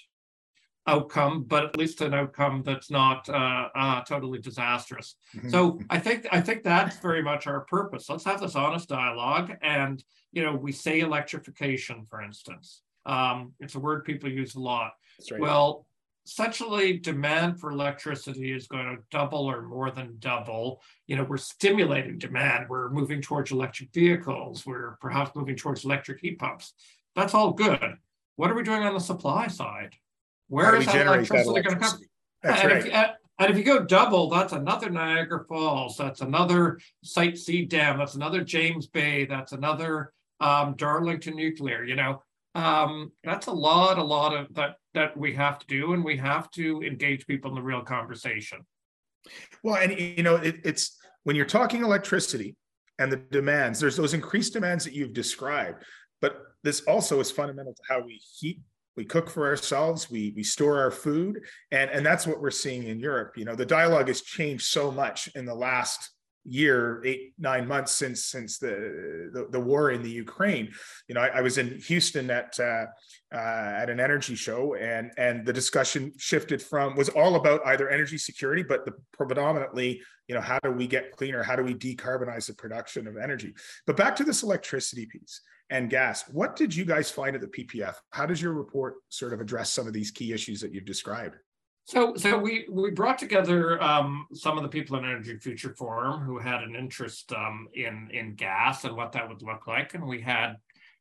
outcome 0.86 1.44
but 1.44 1.64
at 1.64 1.76
least 1.76 2.00
an 2.00 2.14
outcome 2.14 2.62
that's 2.64 2.90
not 2.90 3.28
uh, 3.28 3.68
uh 3.74 4.00
totally 4.02 4.40
disastrous. 4.40 5.14
Mm-hmm. 5.36 5.50
so 5.50 5.78
i 5.90 5.98
think 5.98 6.26
i 6.32 6.40
think 6.40 6.62
that's 6.62 6.98
very 6.98 7.22
much 7.22 7.46
our 7.46 7.60
purpose. 7.60 8.08
Let's 8.08 8.24
have 8.24 8.40
this 8.40 8.56
honest 8.56 8.88
dialogue 8.88 9.52
and 9.62 10.02
you 10.32 10.42
know 10.42 10.54
we 10.54 10.72
say 10.72 11.00
electrification 11.00 12.06
for 12.08 12.22
instance 12.22 12.82
um, 13.06 13.52
it's 13.60 13.74
a 13.74 13.80
word 13.80 14.04
people 14.04 14.30
use 14.30 14.54
a 14.54 14.60
lot. 14.60 14.92
Right. 15.30 15.40
Well, 15.40 15.86
essentially 16.26 16.98
demand 16.98 17.58
for 17.58 17.70
electricity 17.70 18.52
is 18.52 18.66
going 18.66 18.86
to 18.86 19.02
double 19.10 19.50
or 19.50 19.62
more 19.62 19.90
than 19.90 20.16
double. 20.18 20.80
You 21.06 21.16
know, 21.16 21.24
we're 21.24 21.38
stimulating 21.38 22.18
demand. 22.18 22.66
We're 22.68 22.90
moving 22.90 23.20
towards 23.20 23.50
electric 23.50 23.92
vehicles. 23.92 24.64
We're 24.64 24.96
perhaps 25.00 25.34
moving 25.34 25.56
towards 25.56 25.84
electric 25.84 26.20
heat 26.20 26.38
pumps. 26.38 26.74
That's 27.16 27.34
all 27.34 27.52
good. 27.52 27.96
What 28.36 28.50
are 28.50 28.54
we 28.54 28.62
doing 28.62 28.82
on 28.82 28.94
the 28.94 29.00
supply 29.00 29.48
side? 29.48 29.96
Where 30.48 30.76
is 30.76 30.86
that 30.86 31.06
electricity, 31.06 31.62
going 31.62 31.76
to 31.76 31.76
come? 31.76 31.98
That's 32.42 32.62
and, 32.62 32.72
right. 32.72 32.86
if, 32.86 33.10
and 33.38 33.50
if 33.50 33.56
you 33.56 33.64
go 33.64 33.84
double, 33.84 34.28
that's 34.30 34.52
another 34.52 34.90
Niagara 34.90 35.44
Falls. 35.46 35.96
That's 35.96 36.20
another 36.20 36.78
Site 37.02 37.38
C 37.38 37.64
Dam. 37.64 37.98
That's 37.98 38.14
another 38.14 38.42
James 38.42 38.86
Bay. 38.86 39.24
That's 39.24 39.52
another 39.52 40.12
um, 40.40 40.74
Darlington 40.76 41.36
Nuclear. 41.36 41.84
You 41.84 41.96
know, 41.96 42.22
um, 42.54 43.12
that's 43.22 43.46
a 43.46 43.52
lot, 43.52 43.98
a 43.98 44.02
lot 44.02 44.34
of 44.34 44.52
that 44.54 44.76
that 44.94 45.16
we 45.16 45.34
have 45.34 45.58
to 45.60 45.66
do, 45.66 45.92
and 45.92 46.04
we 46.04 46.16
have 46.16 46.50
to 46.52 46.82
engage 46.82 47.26
people 47.26 47.50
in 47.50 47.54
the 47.54 47.62
real 47.62 47.82
conversation. 47.82 48.60
Well, 49.62 49.76
and 49.76 49.98
you 49.98 50.22
know, 50.22 50.36
it, 50.36 50.56
it's 50.64 50.98
when 51.24 51.36
you're 51.36 51.46
talking 51.46 51.82
electricity 51.82 52.56
and 52.98 53.12
the 53.12 53.16
demands, 53.16 53.78
there's 53.78 53.96
those 53.96 54.14
increased 54.14 54.52
demands 54.52 54.84
that 54.84 54.94
you've 54.94 55.12
described, 55.12 55.84
but 56.20 56.42
this 56.62 56.80
also 56.82 57.20
is 57.20 57.30
fundamental 57.30 57.72
to 57.72 57.82
how 57.88 58.00
we 58.00 58.20
heat 58.38 58.60
we 58.96 59.04
cook 59.04 59.30
for 59.30 59.46
ourselves 59.46 60.10
we 60.10 60.32
we 60.36 60.42
store 60.42 60.78
our 60.78 60.90
food 60.90 61.40
and 61.70 61.90
and 61.90 62.04
that's 62.04 62.26
what 62.26 62.40
we're 62.40 62.50
seeing 62.50 62.84
in 62.84 62.98
europe 62.98 63.32
you 63.36 63.44
know 63.44 63.54
the 63.54 63.64
dialogue 63.64 64.08
has 64.08 64.20
changed 64.20 64.64
so 64.64 64.90
much 64.90 65.28
in 65.34 65.46
the 65.46 65.54
last 65.54 66.10
year, 66.44 67.02
eight 67.04 67.34
nine 67.38 67.66
months 67.66 67.92
since 67.92 68.24
since 68.24 68.58
the 68.58 69.30
the, 69.32 69.48
the 69.50 69.60
war 69.60 69.90
in 69.90 70.02
the 70.02 70.10
Ukraine. 70.10 70.72
You 71.08 71.14
know, 71.14 71.20
I, 71.20 71.28
I 71.28 71.40
was 71.40 71.58
in 71.58 71.78
Houston 71.86 72.30
at 72.30 72.58
uh, 72.58 72.86
uh, 73.32 73.36
at 73.36 73.90
an 73.90 74.00
energy 74.00 74.34
show, 74.34 74.74
and 74.74 75.10
and 75.18 75.46
the 75.46 75.52
discussion 75.52 76.12
shifted 76.16 76.62
from 76.62 76.96
was 76.96 77.08
all 77.08 77.36
about 77.36 77.60
either 77.66 77.88
energy 77.88 78.18
security, 78.18 78.62
but 78.62 78.84
the 78.84 78.92
predominantly, 79.12 80.00
you 80.28 80.34
know, 80.34 80.40
how 80.40 80.58
do 80.62 80.70
we 80.70 80.86
get 80.86 81.16
cleaner? 81.16 81.42
How 81.42 81.56
do 81.56 81.62
we 81.62 81.74
decarbonize 81.74 82.46
the 82.46 82.54
production 82.54 83.06
of 83.06 83.16
energy? 83.16 83.54
But 83.86 83.96
back 83.96 84.16
to 84.16 84.24
this 84.24 84.42
electricity 84.42 85.06
piece 85.06 85.42
and 85.70 85.88
gas. 85.88 86.24
What 86.28 86.56
did 86.56 86.74
you 86.74 86.84
guys 86.84 87.10
find 87.10 87.34
at 87.34 87.40
the 87.40 87.46
PPF? 87.46 87.94
How 88.10 88.26
does 88.26 88.42
your 88.42 88.52
report 88.52 88.94
sort 89.08 89.32
of 89.32 89.40
address 89.40 89.72
some 89.72 89.86
of 89.86 89.92
these 89.92 90.10
key 90.10 90.32
issues 90.32 90.60
that 90.60 90.74
you've 90.74 90.84
described? 90.84 91.36
So, 91.90 92.14
so 92.14 92.38
we 92.38 92.66
we 92.70 92.92
brought 92.92 93.18
together 93.18 93.82
um, 93.82 94.28
some 94.32 94.56
of 94.56 94.62
the 94.62 94.68
people 94.68 94.96
in 94.96 95.04
Energy 95.04 95.36
Future 95.38 95.74
Forum 95.76 96.20
who 96.20 96.38
had 96.38 96.62
an 96.62 96.76
interest 96.76 97.32
um, 97.32 97.66
in 97.74 98.08
in 98.12 98.36
gas 98.36 98.84
and 98.84 98.94
what 98.96 99.10
that 99.10 99.28
would 99.28 99.42
look 99.42 99.66
like, 99.66 99.94
and 99.94 100.06
we 100.06 100.20
had, 100.20 100.54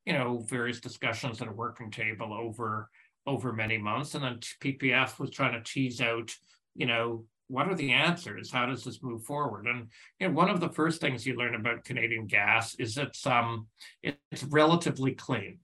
you 0.07 0.13
know, 0.13 0.43
various 0.49 0.79
discussions 0.79 1.43
at 1.43 1.47
a 1.47 1.51
working 1.51 1.91
table 1.91 2.33
over 2.33 2.89
over 3.27 3.53
many 3.53 3.77
months, 3.77 4.15
and 4.15 4.23
then 4.23 4.39
PPF 4.63 5.19
was 5.19 5.29
trying 5.29 5.53
to 5.53 5.61
tease 5.61 6.01
out, 6.01 6.31
you 6.73 6.87
know, 6.87 7.23
what 7.49 7.67
are 7.67 7.75
the 7.75 7.91
answers? 7.91 8.49
How 8.49 8.65
does 8.65 8.83
this 8.83 9.03
move 9.03 9.23
forward? 9.25 9.67
And 9.67 9.89
you 10.19 10.27
know, 10.27 10.33
one 10.33 10.49
of 10.49 10.59
the 10.59 10.69
first 10.69 11.01
things 11.01 11.23
you 11.23 11.35
learn 11.35 11.53
about 11.53 11.85
Canadian 11.85 12.25
gas 12.25 12.73
is 12.79 12.97
it's 12.97 13.27
um, 13.27 13.67
it's 14.01 14.43
relatively 14.45 15.11
clean. 15.11 15.59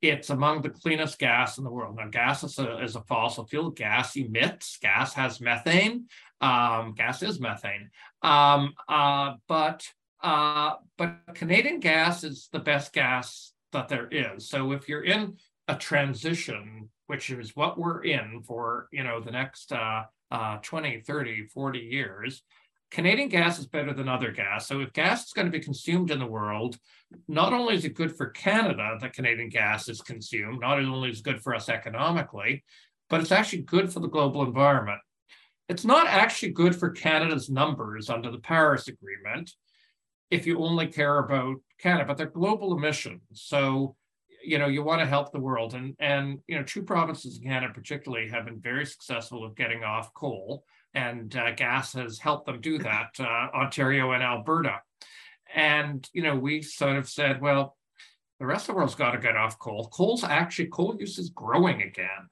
It's 0.00 0.30
among 0.30 0.62
the 0.62 0.70
cleanest 0.70 1.18
gas 1.18 1.58
in 1.58 1.64
the 1.64 1.70
world. 1.70 1.96
Now, 1.96 2.08
gas 2.08 2.44
is 2.44 2.58
a, 2.58 2.82
is 2.82 2.94
a 2.94 3.02
fossil 3.02 3.46
fuel. 3.46 3.70
Gas 3.70 4.16
emits. 4.16 4.78
Gas 4.80 5.12
has 5.14 5.40
methane. 5.40 6.06
Um, 6.40 6.94
gas 6.96 7.22
is 7.22 7.40
methane. 7.40 7.90
Um, 8.22 8.74
uh, 8.88 9.34
but 9.48 9.88
uh, 10.22 10.74
but 10.96 11.18
Canadian 11.34 11.80
gas 11.80 12.24
is 12.24 12.48
the 12.52 12.58
best 12.58 12.92
gas 12.92 13.52
that 13.72 13.88
there 13.88 14.08
is. 14.08 14.48
So 14.48 14.72
if 14.72 14.88
you're 14.88 15.04
in 15.04 15.36
a 15.68 15.74
transition, 15.74 16.88
which 17.06 17.30
is 17.30 17.54
what 17.54 17.78
we're 17.78 18.02
in 18.02 18.42
for, 18.42 18.88
you 18.92 19.04
know, 19.04 19.20
the 19.20 19.30
next 19.30 19.72
uh, 19.72 20.04
uh, 20.30 20.58
20, 20.62 21.00
30, 21.00 21.46
40 21.46 21.78
years, 21.78 22.42
Canadian 22.90 23.28
gas 23.28 23.58
is 23.58 23.66
better 23.66 23.92
than 23.92 24.08
other 24.08 24.32
gas. 24.32 24.66
So 24.66 24.80
if 24.80 24.92
gas 24.92 25.26
is 25.26 25.32
going 25.32 25.46
to 25.46 25.52
be 25.52 25.62
consumed 25.62 26.10
in 26.10 26.18
the 26.18 26.26
world, 26.26 26.78
not 27.26 27.52
only 27.52 27.74
is 27.74 27.84
it 27.84 27.94
good 27.94 28.16
for 28.16 28.30
Canada 28.30 28.96
that 29.00 29.12
Canadian 29.12 29.50
gas 29.50 29.88
is 29.88 30.00
consumed, 30.00 30.60
not 30.60 30.78
only 30.78 31.10
is 31.10 31.18
it 31.18 31.24
good 31.24 31.42
for 31.42 31.54
us 31.54 31.68
economically, 31.68 32.64
but 33.10 33.20
it's 33.20 33.32
actually 33.32 33.62
good 33.62 33.92
for 33.92 34.00
the 34.00 34.08
global 34.08 34.42
environment. 34.42 35.00
It's 35.68 35.84
not 35.84 36.06
actually 36.06 36.52
good 36.52 36.74
for 36.74 36.90
Canada's 36.90 37.50
numbers 37.50 38.08
under 38.08 38.30
the 38.30 38.38
Paris 38.38 38.88
Agreement 38.88 39.52
if 40.30 40.46
you 40.46 40.58
only 40.62 40.86
care 40.86 41.18
about 41.18 41.56
Canada, 41.78 42.06
but 42.06 42.16
they're 42.16 42.26
global 42.26 42.76
emissions. 42.76 43.22
So, 43.32 43.96
you 44.42 44.58
know, 44.58 44.66
you 44.66 44.82
want 44.82 45.00
to 45.00 45.06
help 45.06 45.30
the 45.30 45.40
world. 45.40 45.74
And, 45.74 45.94
and 45.98 46.38
you 46.46 46.56
know, 46.56 46.62
two 46.62 46.82
provinces 46.82 47.38
in 47.38 47.44
Canada 47.44 47.72
particularly 47.72 48.28
have 48.28 48.46
been 48.46 48.60
very 48.60 48.86
successful 48.86 49.46
at 49.46 49.56
getting 49.56 49.84
off 49.84 50.12
coal, 50.14 50.64
and 50.94 51.34
uh, 51.36 51.52
gas 51.52 51.92
has 51.92 52.18
helped 52.18 52.46
them 52.46 52.60
do 52.60 52.78
that, 52.78 53.10
uh, 53.18 53.48
Ontario 53.54 54.12
and 54.12 54.22
Alberta. 54.22 54.80
And, 55.54 56.08
you 56.12 56.22
know, 56.22 56.36
we 56.36 56.62
sort 56.62 56.96
of 56.96 57.08
said, 57.08 57.40
well, 57.40 57.76
the 58.40 58.46
rest 58.46 58.68
of 58.68 58.74
the 58.74 58.78
world's 58.78 58.94
got 58.94 59.12
to 59.12 59.18
get 59.18 59.36
off 59.36 59.58
coal. 59.58 59.88
Coal's 59.88 60.24
actually, 60.24 60.66
coal 60.66 60.96
use 60.98 61.18
is 61.18 61.30
growing 61.30 61.82
again. 61.82 62.28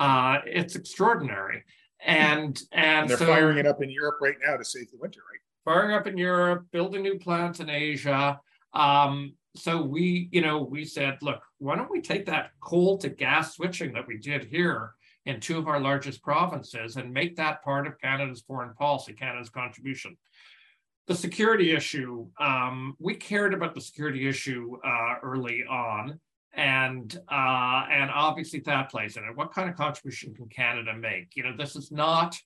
Uh, 0.00 0.38
it's 0.46 0.76
extraordinary. 0.76 1.64
And, 2.04 2.60
and, 2.72 2.72
and 2.72 3.10
they're 3.10 3.16
so, 3.16 3.26
firing 3.26 3.58
it 3.58 3.66
up 3.66 3.82
in 3.82 3.90
Europe 3.90 4.16
right 4.20 4.36
now 4.44 4.56
to 4.56 4.64
save 4.64 4.90
the 4.90 4.98
winter, 4.98 5.20
right? 5.30 5.40
firing 5.66 5.94
up 5.94 6.06
in 6.06 6.16
Europe, 6.16 6.64
building 6.70 7.02
new 7.02 7.18
plants 7.18 7.60
in 7.60 7.68
Asia. 7.68 8.40
Um, 8.72 9.34
so 9.56 9.82
we, 9.82 10.28
you 10.30 10.40
know, 10.40 10.62
we 10.62 10.84
said, 10.84 11.18
look, 11.22 11.42
why 11.58 11.74
don't 11.76 11.90
we 11.90 12.00
take 12.00 12.26
that 12.26 12.50
coal 12.60 12.98
to 12.98 13.08
gas 13.08 13.56
switching 13.56 13.92
that 13.94 14.06
we 14.06 14.16
did 14.18 14.44
here 14.44 14.92
in 15.26 15.40
two 15.40 15.58
of 15.58 15.66
our 15.66 15.80
largest 15.80 16.22
provinces 16.22 16.96
and 16.96 17.12
make 17.12 17.36
that 17.36 17.62
part 17.62 17.86
of 17.86 18.00
Canada's 18.00 18.42
foreign 18.42 18.72
policy, 18.74 19.12
Canada's 19.12 19.50
contribution. 19.50 20.16
The 21.08 21.14
security 21.14 21.72
issue, 21.72 22.26
um, 22.40 22.96
we 22.98 23.14
cared 23.14 23.52
about 23.52 23.74
the 23.74 23.80
security 23.80 24.28
issue 24.28 24.78
uh, 24.84 25.16
early 25.22 25.64
on, 25.68 26.18
and 26.54 27.16
uh, 27.30 27.86
and 27.90 28.10
obviously 28.10 28.60
that 28.60 28.90
plays 28.90 29.16
in 29.16 29.24
it. 29.24 29.36
What 29.36 29.52
kind 29.52 29.68
of 29.68 29.76
contribution 29.76 30.34
can 30.34 30.48
Canada 30.48 30.94
make? 30.96 31.36
You 31.36 31.44
know, 31.44 31.56
this 31.56 31.76
is 31.76 31.92
not 31.92 32.36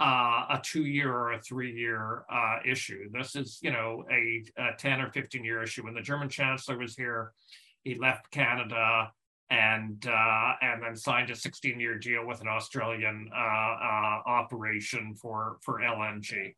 uh, 0.00 0.46
a 0.50 0.60
two-year 0.62 1.10
or 1.10 1.32
a 1.32 1.40
three-year 1.40 2.24
uh, 2.30 2.58
issue. 2.66 3.08
This 3.12 3.36
is, 3.36 3.58
you 3.62 3.70
know, 3.70 4.04
a, 4.10 4.44
a 4.58 4.76
10 4.76 5.00
or 5.00 5.08
15-year 5.10 5.62
issue. 5.62 5.84
When 5.84 5.94
the 5.94 6.00
German 6.00 6.28
chancellor 6.28 6.76
was 6.76 6.96
here, 6.96 7.32
he 7.84 7.94
left 7.94 8.30
Canada 8.30 9.12
and 9.50 10.06
uh, 10.06 10.52
and 10.62 10.82
then 10.82 10.96
signed 10.96 11.30
a 11.30 11.34
16-year 11.34 11.98
deal 11.98 12.26
with 12.26 12.40
an 12.40 12.48
Australian 12.48 13.30
uh, 13.34 13.38
uh, 13.38 14.20
operation 14.26 15.14
for 15.14 15.58
for 15.60 15.80
LNG. 15.80 16.54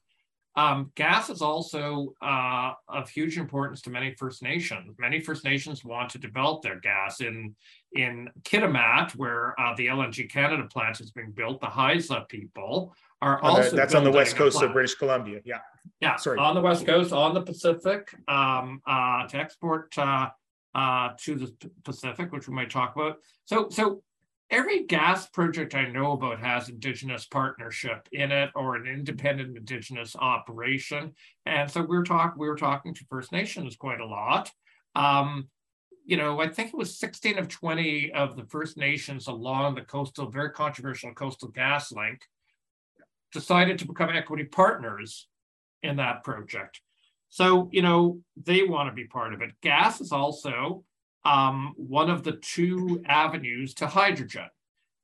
Um, 0.55 0.90
gas 0.95 1.28
is 1.28 1.43
also 1.43 2.14
uh, 2.23 2.73
of 2.88 3.11
huge 3.11 3.37
importance 3.37 3.83
to 3.83 3.90
many 3.90 4.14
First 4.14 4.43
Nations. 4.43 4.97
Many 4.99 5.21
First 5.21 5.45
Nations 5.45 5.85
want 5.85 6.09
to 6.11 6.19
develop 6.19 6.62
their 6.62 6.81
gas 6.81 7.21
in 7.21 7.55
in 7.93 8.31
Kitimat, 8.43 9.14
where 9.16 9.55
the 9.76 9.87
LNG 9.87 10.31
Canada 10.31 10.66
plant 10.73 11.00
is 11.00 11.11
being 11.11 11.33
built. 11.33 11.61
The 11.61 11.66
Haisla 11.66 12.28
people 12.28 12.95
are 13.21 13.43
also 13.43 13.76
that's 13.76 13.95
on 13.95 14.05
the 14.05 14.12
west 14.12 14.37
coast 14.37 14.62
of 14.62 14.73
British 14.73 14.95
Columbia. 14.95 15.40
Yeah. 15.45 15.59
Yeah. 16.00 16.16
Sorry. 16.16 16.38
On 16.38 16.55
the 16.55 16.61
west 16.61 16.87
coast, 16.87 17.12
on 17.12 17.35
the 17.35 17.43
Pacific, 17.43 18.14
um, 18.28 18.81
uh, 18.87 19.26
to 19.28 19.37
export 19.37 19.97
uh, 20.76 21.09
to 21.18 21.35
the 21.35 21.71
Pacific, 21.85 22.30
which 22.30 22.47
we 22.47 22.54
might 22.54 22.71
talk 22.71 22.95
about. 22.95 23.16
So, 23.47 23.71
so 23.71 24.02
every 24.50 24.85
gas 24.85 25.26
project 25.26 25.75
I 25.75 25.88
know 25.88 26.12
about 26.12 26.38
has 26.40 26.68
Indigenous 26.68 27.25
partnership 27.25 28.06
in 28.12 28.30
it 28.30 28.50
or 28.54 28.76
an 28.76 28.87
independent 28.87 29.56
Indigenous 29.56 30.14
operation. 30.14 31.14
And 31.47 31.71
so 31.71 31.83
we're 31.83 32.04
talking 32.04 32.38
we 32.38 32.47
were 32.47 32.56
talking 32.56 32.92
to 32.92 33.06
First 33.09 33.33
Nations 33.33 33.75
quite 33.75 34.00
a 34.00 34.06
lot. 34.06 34.52
Um, 34.95 35.49
you 36.04 36.18
know, 36.18 36.40
I 36.40 36.49
think 36.49 36.68
it 36.68 36.76
was 36.76 36.99
16 36.99 37.38
of 37.38 37.49
20 37.49 38.12
of 38.12 38.37
the 38.37 38.45
First 38.45 38.76
Nations 38.76 39.28
along 39.28 39.76
the 39.76 39.80
coastal, 39.80 40.30
very 40.30 40.50
controversial 40.50 41.14
Coastal 41.14 41.50
GasLink 41.50 42.18
decided 43.33 43.78
to 43.78 43.87
become 43.87 44.11
equity 44.11 44.45
partners 44.45 45.26
in 45.83 45.97
that 45.97 46.23
project. 46.23 46.83
So, 47.28 47.68
you 47.73 47.83
know, 47.83 48.21
they 48.42 48.62
want 48.62 48.88
to 48.88 48.95
be 48.95 49.06
part 49.06 49.35
of 49.35 49.42
it. 49.42 49.50
Gas 49.62 50.00
is 50.00 50.12
also 50.12 50.85
um, 51.25 51.75
one 51.76 52.09
of 52.09 52.23
the 52.23 52.33
two 52.33 53.02
avenues 53.06 53.75
to 53.75 53.87
hydrogen. 53.87 54.49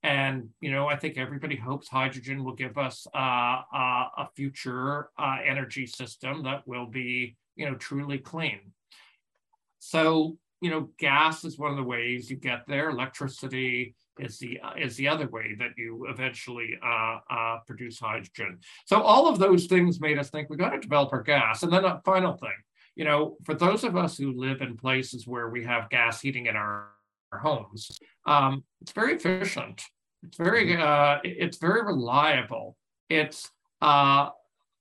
And, 0.05 0.49
you 0.61 0.71
know, 0.73 0.89
I 0.89 0.97
think 0.97 1.17
everybody 1.17 1.57
hopes 1.57 1.89
hydrogen 1.89 2.43
will 2.43 2.55
give 2.55 2.77
us 2.77 3.07
uh, 3.15 3.63
uh, 3.73 4.07
a 4.19 4.29
future 4.35 5.11
uh, 5.19 5.37
energy 5.45 5.87
system 5.87 6.43
that 6.45 6.67
will 6.67 6.87
be, 6.87 7.37
you 7.55 7.67
know, 7.67 7.77
truly 7.77 8.19
clean. 8.19 8.61
So, 9.79 10.39
you 10.63 10.71
know, 10.71 10.89
gas 10.99 11.45
is 11.45 11.59
one 11.59 11.73
of 11.73 11.77
the 11.77 11.83
ways 11.83 12.31
you 12.31 12.37
get 12.37 12.63
there. 12.69 12.91
Electricity, 12.91 13.97
is 14.19 14.39
the 14.39 14.61
is 14.79 14.97
the 14.97 15.09
other 15.09 15.27
way 15.29 15.57
that 15.59 15.71
you 15.77 16.07
eventually 16.09 16.79
uh, 16.85 17.19
uh, 17.31 17.59
produce 17.67 17.99
hydrogen. 17.99 18.59
So 18.87 19.01
all 19.01 19.27
of 19.29 19.39
those 19.39 19.67
things 19.67 20.01
made 20.01 20.19
us 20.19 20.31
think 20.31 20.51
we 20.51 20.57
got 20.57 20.71
to 20.71 20.79
develop 20.79 21.13
our 21.13 21.23
gas. 21.23 21.63
And 21.63 21.73
then 21.73 21.85
a 21.85 22.01
final 22.05 22.37
thing, 22.37 22.51
you 22.95 23.05
know, 23.05 23.37
for 23.45 23.55
those 23.55 23.85
of 23.85 23.97
us 23.97 24.17
who 24.17 24.33
live 24.33 24.61
in 24.61 24.77
places 24.77 25.27
where 25.27 25.49
we 25.49 25.65
have 25.65 25.91
gas 25.91 26.21
heating 26.21 26.47
in 26.47 26.57
our, 26.57 26.91
our 27.33 27.39
homes, 27.39 27.99
um, 28.27 28.63
it's 28.81 28.93
very 28.93 29.15
efficient. 29.15 29.83
It's 30.23 30.37
very 30.37 30.67
mm-hmm. 30.67 30.83
uh, 30.83 31.19
it's 31.25 31.59
very 31.59 31.83
reliable. 31.83 32.77
It's 33.09 33.51
uh, 33.81 34.29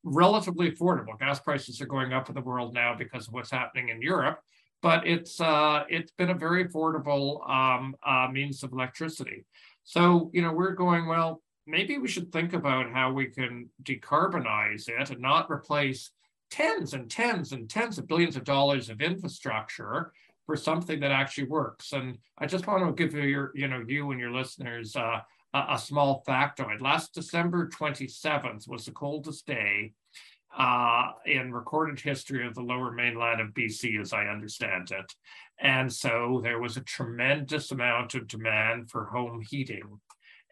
relatively 0.03 0.71
affordable. 0.71 1.17
Gas 1.17 1.39
prices 1.39 1.81
are 1.81 1.87
going 1.87 2.13
up 2.13 2.29
in 2.29 2.35
the 2.35 2.41
world 2.41 2.73
now 2.73 2.95
because 2.95 3.27
of 3.27 3.33
what's 3.33 3.49
happening 3.49 3.89
in 3.89 4.01
Europe 4.01 4.41
but 4.81 5.05
it's 5.07 5.39
uh, 5.39 5.83
it's 5.89 6.11
been 6.11 6.29
a 6.29 6.35
very 6.35 6.65
affordable 6.65 7.47
um, 7.49 7.95
uh, 8.05 8.27
means 8.31 8.63
of 8.63 8.71
electricity. 8.71 9.45
So 9.83 10.29
you 10.33 10.41
know 10.41 10.51
we're 10.51 10.73
going 10.73 11.07
well. 11.07 11.41
Maybe 11.67 11.97
we 11.97 12.07
should 12.07 12.31
think 12.31 12.53
about 12.53 12.91
how 12.91 13.11
we 13.11 13.27
can 13.27 13.69
decarbonize 13.83 14.89
it 14.89 15.09
and 15.11 15.21
not 15.21 15.51
replace 15.51 16.11
tens 16.49 16.93
and 16.93 17.09
tens 17.09 17.51
and 17.51 17.69
tens 17.69 17.97
of 17.97 18.07
billions 18.07 18.35
of 18.35 18.43
dollars 18.43 18.89
of 18.89 19.01
infrastructure 19.01 20.11
for 20.45 20.57
something 20.57 20.99
that 20.99 21.11
actually 21.11 21.47
works. 21.47 21.93
And 21.93 22.17
I 22.37 22.45
just 22.45 22.67
want 22.67 22.85
to 22.85 22.91
give 22.91 23.13
you 23.13 23.27
your, 23.27 23.51
you 23.55 23.67
know, 23.67 23.83
you 23.87 24.11
and 24.11 24.19
your 24.19 24.31
listeners 24.31 24.95
uh, 24.95 25.19
a, 25.53 25.65
a 25.71 25.79
small 25.79 26.23
factoid. 26.27 26.81
Last 26.81 27.13
December 27.13 27.69
27th 27.69 28.67
was 28.67 28.85
the 28.85 28.91
coldest 28.91 29.45
day 29.47 29.93
uh, 30.57 31.11
in 31.25 31.53
recorded 31.53 31.99
history 31.99 32.45
of 32.45 32.55
the 32.55 32.61
lower 32.61 32.91
mainland 32.91 33.39
of 33.39 33.49
BC, 33.49 33.99
as 34.01 34.13
I 34.13 34.25
understand 34.25 34.91
it. 34.91 35.13
And 35.59 35.91
so 35.91 36.41
there 36.43 36.59
was 36.59 36.77
a 36.77 36.81
tremendous 36.81 37.71
amount 37.71 38.15
of 38.15 38.27
demand 38.27 38.89
for 38.89 39.05
home 39.05 39.41
heating 39.41 39.99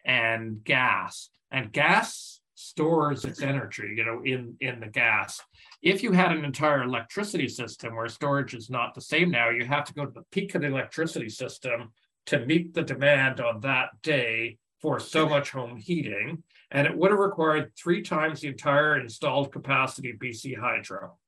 and 0.04 0.62
gas. 0.64 1.28
And 1.50 1.72
gas 1.72 2.40
stores 2.54 3.24
its 3.24 3.42
energy, 3.42 3.94
you 3.96 4.04
know, 4.04 4.22
in, 4.24 4.56
in 4.60 4.80
the 4.80 4.86
gas. 4.86 5.40
If 5.82 6.02
you 6.02 6.12
had 6.12 6.32
an 6.32 6.44
entire 6.44 6.82
electricity 6.82 7.48
system 7.48 7.96
where 7.96 8.08
storage 8.08 8.54
is 8.54 8.70
not 8.70 8.94
the 8.94 9.00
same 9.00 9.30
now, 9.30 9.50
you 9.50 9.64
have 9.64 9.84
to 9.86 9.94
go 9.94 10.04
to 10.04 10.12
the 10.12 10.24
peak 10.30 10.54
of 10.54 10.62
the 10.62 10.68
electricity 10.68 11.28
system 11.30 11.92
to 12.26 12.44
meet 12.46 12.74
the 12.74 12.82
demand 12.82 13.40
on 13.40 13.60
that 13.60 13.88
day 14.02 14.58
for 14.80 15.00
so 15.00 15.28
much 15.28 15.50
home 15.50 15.76
heating 15.76 16.42
and 16.70 16.86
it 16.86 16.96
would 16.96 17.10
have 17.10 17.18
required 17.18 17.72
three 17.76 18.02
times 18.02 18.40
the 18.40 18.48
entire 18.48 18.98
installed 18.98 19.52
capacity 19.52 20.10
of 20.10 20.18
BC 20.18 20.56
Hydro. 20.56 21.18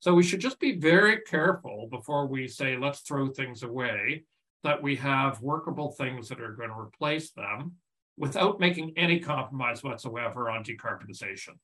So 0.00 0.14
we 0.14 0.22
should 0.22 0.40
just 0.40 0.60
be 0.60 0.78
very 0.78 1.20
careful 1.22 1.88
before 1.90 2.26
we 2.26 2.48
say, 2.48 2.76
let's 2.76 3.00
throw 3.00 3.28
things 3.28 3.62
away, 3.62 4.24
that 4.62 4.82
we 4.82 4.96
have 4.96 5.40
workable 5.40 5.92
things 5.92 6.28
that 6.28 6.40
are 6.40 6.52
going 6.52 6.70
to 6.70 6.78
replace 6.78 7.30
them 7.30 7.72
without 8.16 8.58
making 8.58 8.92
any 8.96 9.20
compromise 9.20 9.82
whatsoever 9.82 10.50
on 10.50 10.64
decarbonization. 10.64 11.58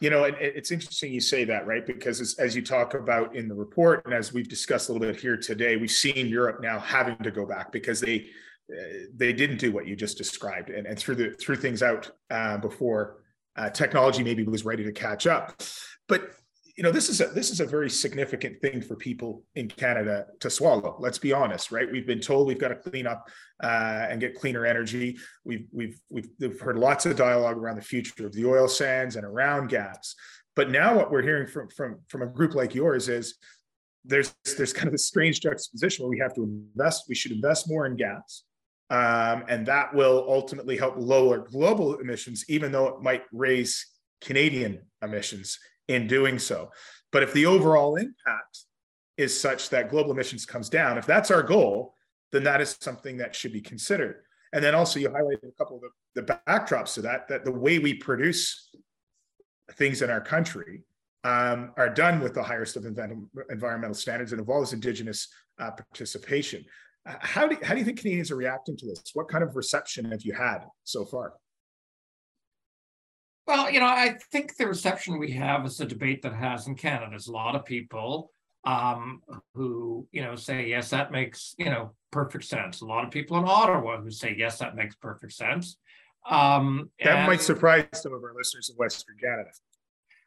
You 0.00 0.10
know, 0.10 0.24
it, 0.24 0.36
it's 0.40 0.70
interesting 0.70 1.12
you 1.12 1.20
say 1.20 1.44
that, 1.44 1.66
right? 1.66 1.86
Because 1.86 2.20
as, 2.20 2.34
as, 2.38 2.56
you 2.56 2.62
talk 2.62 2.94
about 2.94 3.36
in 3.36 3.48
the 3.48 3.54
report, 3.54 4.04
and 4.04 4.14
as 4.14 4.32
we've 4.32 4.48
discussed 4.48 4.88
a 4.88 4.92
little 4.92 5.06
bit 5.06 5.20
here 5.20 5.36
today, 5.36 5.76
we've 5.76 5.90
seen 5.90 6.26
Europe 6.26 6.60
now 6.62 6.78
having 6.78 7.16
to 7.18 7.30
go 7.30 7.44
back 7.44 7.70
because 7.72 8.00
they 8.00 8.28
they 9.14 9.32
didn't 9.32 9.58
do 9.58 9.72
what 9.72 9.86
you 9.86 9.94
just 9.96 10.18
described 10.18 10.70
and, 10.70 10.86
and 10.86 10.98
threw 10.98 11.14
the 11.14 11.30
threw 11.32 11.56
things 11.56 11.82
out 11.82 12.10
uh, 12.30 12.58
before 12.58 13.22
Uh, 13.54 13.68
technology 13.68 14.22
maybe 14.24 14.44
was 14.44 14.64
ready 14.64 14.82
to 14.82 14.92
catch 14.92 15.26
up, 15.26 15.60
but 16.08 16.20
you 16.74 16.82
know 16.82 16.92
this 16.98 17.08
is 17.10 17.20
a 17.20 17.26
this 17.38 17.50
is 17.50 17.60
a 17.60 17.66
very 17.66 17.90
significant 17.90 18.54
thing 18.62 18.80
for 18.80 18.96
people 18.96 19.30
in 19.60 19.68
Canada 19.68 20.24
to 20.40 20.48
swallow. 20.48 20.96
Let's 21.06 21.20
be 21.20 21.34
honest, 21.34 21.70
right? 21.70 21.88
We've 21.92 22.06
been 22.06 22.24
told 22.28 22.40
we've 22.48 22.64
got 22.64 22.72
to 22.72 22.90
clean 22.90 23.06
up 23.06 23.28
uh, 23.62 24.08
and 24.08 24.22
get 24.24 24.40
cleaner 24.40 24.64
energy. 24.64 25.18
We've, 25.44 25.66
we've 25.70 25.98
we've 26.08 26.30
we've 26.40 26.60
heard 26.66 26.78
lots 26.78 27.04
of 27.04 27.14
dialogue 27.14 27.58
around 27.58 27.76
the 27.76 27.88
future 27.94 28.26
of 28.26 28.32
the 28.32 28.46
oil 28.54 28.68
sands 28.68 29.16
and 29.16 29.24
around 29.26 29.68
gas. 29.68 30.16
But 30.56 30.70
now 30.70 30.96
what 30.96 31.10
we're 31.12 31.26
hearing 31.30 31.48
from 31.54 31.68
from 31.68 31.90
from 32.08 32.22
a 32.22 32.32
group 32.36 32.54
like 32.54 32.74
yours 32.74 33.08
is 33.08 33.36
there's 34.10 34.32
there's 34.56 34.72
kind 34.72 34.88
of 34.88 34.94
a 34.94 35.04
strange 35.10 35.36
juxtaposition 35.44 35.98
where 36.02 36.14
we 36.16 36.22
have 36.24 36.34
to 36.38 36.42
invest. 36.42 37.04
We 37.06 37.18
should 37.20 37.34
invest 37.38 37.68
more 37.68 37.84
in 37.90 37.96
gas. 37.96 38.44
Um, 38.92 39.44
and 39.48 39.64
that 39.66 39.94
will 39.94 40.26
ultimately 40.28 40.76
help 40.76 40.96
lower 40.98 41.38
global 41.38 41.96
emissions, 41.98 42.44
even 42.48 42.70
though 42.70 42.88
it 42.88 43.00
might 43.00 43.22
raise 43.32 43.86
Canadian 44.20 44.82
emissions 45.00 45.58
in 45.88 46.06
doing 46.06 46.38
so. 46.38 46.70
But 47.10 47.22
if 47.22 47.32
the 47.32 47.46
overall 47.46 47.96
impact 47.96 48.58
is 49.16 49.38
such 49.38 49.70
that 49.70 49.88
global 49.88 50.12
emissions 50.12 50.44
comes 50.44 50.68
down, 50.68 50.98
if 50.98 51.06
that's 51.06 51.30
our 51.30 51.42
goal, 51.42 51.94
then 52.32 52.44
that 52.44 52.60
is 52.60 52.76
something 52.80 53.16
that 53.16 53.34
should 53.34 53.54
be 53.54 53.62
considered. 53.62 54.24
And 54.52 54.62
then 54.62 54.74
also 54.74 55.00
you 55.00 55.08
highlighted 55.08 55.48
a 55.48 55.56
couple 55.56 55.76
of 55.76 55.82
the, 56.14 56.20
the 56.20 56.40
backdrops 56.46 56.92
to 56.94 57.02
that, 57.02 57.28
that 57.28 57.46
the 57.46 57.50
way 57.50 57.78
we 57.78 57.94
produce 57.94 58.74
things 59.72 60.02
in 60.02 60.10
our 60.10 60.20
country 60.20 60.82
um, 61.24 61.72
are 61.78 61.88
done 61.88 62.20
with 62.20 62.34
the 62.34 62.42
highest 62.42 62.76
of 62.76 62.84
environmental 62.84 63.94
standards 63.94 64.32
and 64.32 64.38
involves 64.38 64.74
indigenous 64.74 65.28
uh, 65.58 65.70
participation. 65.70 66.62
How 67.04 67.48
do, 67.48 67.56
how 67.62 67.74
do 67.74 67.80
you 67.80 67.84
think 67.84 67.98
Canadians 67.98 68.30
are 68.30 68.36
reacting 68.36 68.76
to 68.76 68.86
this? 68.86 69.02
What 69.14 69.28
kind 69.28 69.42
of 69.42 69.56
reception 69.56 70.10
have 70.12 70.22
you 70.22 70.34
had 70.34 70.60
so 70.84 71.04
far? 71.04 71.34
Well, 73.46 73.70
you 73.70 73.80
know, 73.80 73.86
I 73.86 74.18
think 74.30 74.56
the 74.56 74.68
reception 74.68 75.18
we 75.18 75.32
have 75.32 75.66
is 75.66 75.80
a 75.80 75.84
debate 75.84 76.22
that 76.22 76.32
has 76.32 76.68
in 76.68 76.76
Canada. 76.76 77.08
There's 77.10 77.26
a 77.26 77.32
lot 77.32 77.56
of 77.56 77.64
people 77.64 78.30
um, 78.64 79.20
who, 79.54 80.06
you 80.12 80.22
know, 80.22 80.36
say, 80.36 80.68
yes, 80.68 80.90
that 80.90 81.10
makes, 81.10 81.54
you 81.58 81.64
know, 81.64 81.92
perfect 82.12 82.44
sense. 82.44 82.82
A 82.82 82.86
lot 82.86 83.04
of 83.04 83.10
people 83.10 83.36
in 83.38 83.44
Ottawa 83.44 84.00
who 84.00 84.10
say, 84.10 84.36
yes, 84.38 84.58
that 84.58 84.76
makes 84.76 84.94
perfect 84.94 85.32
sense. 85.32 85.76
Um, 86.30 86.90
that 87.02 87.16
and, 87.16 87.26
might 87.26 87.40
surprise 87.40 87.86
some 87.94 88.14
of 88.14 88.22
our 88.22 88.32
listeners 88.36 88.70
in 88.70 88.76
Western 88.76 89.16
Canada. 89.20 89.50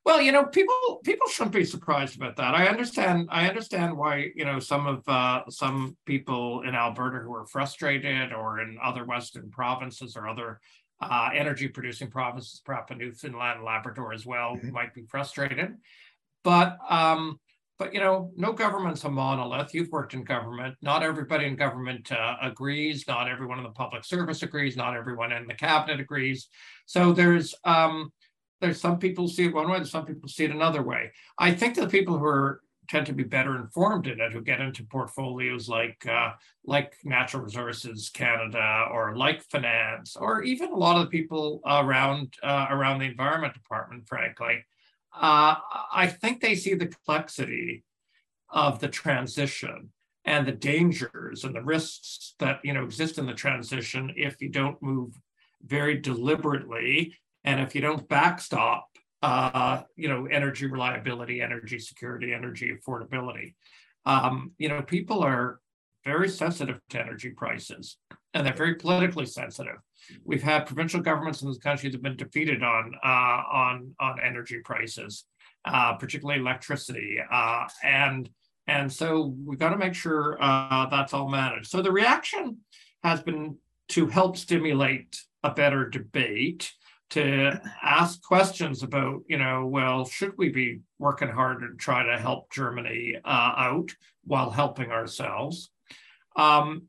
Well, 0.06 0.22
you 0.22 0.32
know, 0.32 0.46
people 0.46 1.02
people 1.04 1.28
shouldn't 1.28 1.56
be 1.56 1.66
surprised 1.66 2.16
about 2.16 2.36
that. 2.36 2.54
I 2.54 2.68
understand. 2.68 3.28
I 3.32 3.48
understand 3.50 3.98
why 3.98 4.30
you 4.36 4.46
know 4.46 4.60
some 4.60 4.86
of 4.86 5.08
uh, 5.10 5.50
some 5.50 5.98
people 6.06 6.62
in 6.62 6.76
Alberta 6.76 7.18
who 7.20 7.34
are 7.34 7.48
frustrated, 7.48 8.32
or 8.32 8.60
in 8.60 8.78
other 8.84 9.04
Western 9.04 9.50
provinces 9.50 10.16
or 10.16 10.28
other 10.28 10.60
uh, 11.02 11.30
energy 11.34 11.68
producing 11.68 12.12
provinces, 12.12 12.62
Papua 12.64 13.00
Newfoundland, 13.00 13.64
Labrador 13.64 14.14
as 14.14 14.28
well, 14.28 14.56
mm-hmm. 14.56 14.72
might 14.72 14.94
be 14.94 15.06
frustrated. 15.10 15.76
But 16.44 16.78
um, 16.88 17.40
but 17.80 17.92
you 17.92 18.00
know, 18.00 18.32
no 18.38 18.54
government's 18.54 19.04
a 19.06 19.10
monolith. 19.10 19.74
You've 19.74 19.92
worked 19.92 20.14
in 20.14 20.24
government. 20.24 20.76
Not 20.84 21.02
everybody 21.02 21.46
in 21.46 21.56
government 21.56 22.12
uh, 22.12 22.36
agrees. 22.44 23.08
Not 23.08 23.28
everyone 23.28 23.58
in 23.58 23.64
the 23.64 23.72
public 23.72 24.06
service 24.06 24.44
agrees. 24.44 24.78
Not 24.78 24.96
everyone 24.96 25.32
in 25.32 25.48
the 25.48 25.56
cabinet 25.56 26.00
agrees. 26.00 26.48
So 26.86 27.12
there's 27.12 27.56
um, 27.64 28.12
there's 28.66 28.82
some 28.82 29.00
people 29.00 29.28
see 29.28 29.46
it 29.46 29.54
one 29.54 29.70
way. 29.70 29.78
and 29.78 29.88
Some 29.88 30.06
people 30.06 30.28
see 30.28 30.46
it 30.46 30.52
another 30.52 30.82
way. 30.82 31.12
I 31.38 31.54
think 31.54 31.76
the 31.76 31.88
people 31.88 32.18
who 32.18 32.26
are 32.26 32.62
tend 32.88 33.06
to 33.08 33.14
be 33.14 33.24
better 33.24 33.56
informed 33.56 34.08
in 34.08 34.20
it 34.20 34.32
who 34.32 34.42
get 34.42 34.62
into 34.62 34.84
portfolios 34.84 35.68
like 35.68 36.06
uh, 36.08 36.32
like 36.66 36.96
natural 37.04 37.44
resources 37.44 38.10
Canada 38.10 38.86
or 38.92 39.16
like 39.16 39.42
finance 39.44 40.16
or 40.16 40.44
even 40.44 40.72
a 40.72 40.76
lot 40.76 40.98
of 40.98 41.04
the 41.04 41.18
people 41.18 41.62
around 41.66 42.34
uh, 42.44 42.68
around 42.70 43.00
the 43.00 43.06
environment 43.06 43.54
department 43.54 44.08
frankly 44.08 44.64
uh, 45.20 45.56
I 45.94 46.08
think 46.08 46.42
they 46.42 46.56
see 46.56 46.76
the 46.76 46.88
complexity 46.88 47.84
of 48.50 48.80
the 48.80 48.88
transition 48.88 49.90
and 50.26 50.46
the 50.46 50.52
dangers 50.52 51.44
and 51.44 51.56
the 51.56 51.64
risks 51.64 52.36
that 52.38 52.60
you 52.64 52.74
know 52.74 52.84
exist 52.84 53.18
in 53.18 53.26
the 53.26 53.34
transition 53.34 54.14
if 54.16 54.42
you 54.42 54.50
don't 54.50 54.82
move 54.82 55.18
very 55.66 55.98
deliberately 55.98 57.16
and 57.46 57.62
if 57.62 57.74
you 57.74 57.82
don't 57.82 58.08
backstop 58.10 58.90
uh, 59.26 59.82
you 59.96 60.08
know, 60.08 60.28
energy 60.28 60.68
reliability, 60.68 61.42
energy 61.42 61.80
security, 61.80 62.32
energy 62.32 62.72
affordability. 62.72 63.56
Um, 64.06 64.52
you 64.60 64.70
know, 64.70 64.84
people 64.84 65.24
are 65.24 65.60
very 66.04 66.30
sensitive 66.30 66.80
to 66.92 67.00
energy 67.00 67.32
prices, 67.32 67.98
and 68.36 68.46
they're 68.46 68.54
very 68.54 68.76
politically 68.76 69.26
sensitive. 69.26 69.78
We've 70.24 70.44
had 70.44 70.68
provincial 70.68 71.02
governments 71.02 71.42
in 71.42 71.48
this 71.48 71.58
country 71.58 71.90
that 71.90 71.96
have 71.96 72.04
been 72.04 72.18
defeated 72.18 72.62
on 72.62 72.94
uh, 73.04 73.08
on 73.52 73.96
on 74.00 74.20
energy 74.24 74.60
prices, 74.64 75.26
uh, 75.66 75.94
particularly 75.94 76.40
electricity, 76.40 77.18
uh, 77.32 77.68
and 77.82 78.30
and 78.68 78.94
so 78.94 79.34
we've 79.44 79.58
got 79.58 79.70
to 79.70 79.78
make 79.78 79.96
sure 79.96 80.38
uh, 80.40 80.86
that's 80.88 81.14
all 81.14 81.30
managed. 81.30 81.68
So 81.68 81.82
the 81.82 81.92
reaction 81.92 82.58
has 83.04 83.24
been 83.24 83.58
to 83.90 84.06
help 84.06 84.38
stimulate 84.38 85.20
a 85.44 85.50
better 85.50 85.90
debate 85.90 86.72
to 87.12 87.62
ask 87.84 88.22
questions 88.22 88.84
about, 88.84 89.22
you 89.28 89.38
know, 89.38 89.66
well, 89.66 90.06
should 90.06 90.38
we 90.38 90.50
be 90.50 90.80
working 91.00 91.30
hard 91.30 91.62
to 91.62 91.76
try 91.78 92.04
to 92.04 92.18
help 92.18 92.52
Germany 92.52 93.16
uh, 93.24 93.54
out 93.58 93.92
while 94.24 94.50
helping 94.50 94.92
ourselves? 94.92 95.70
Um, 96.36 96.88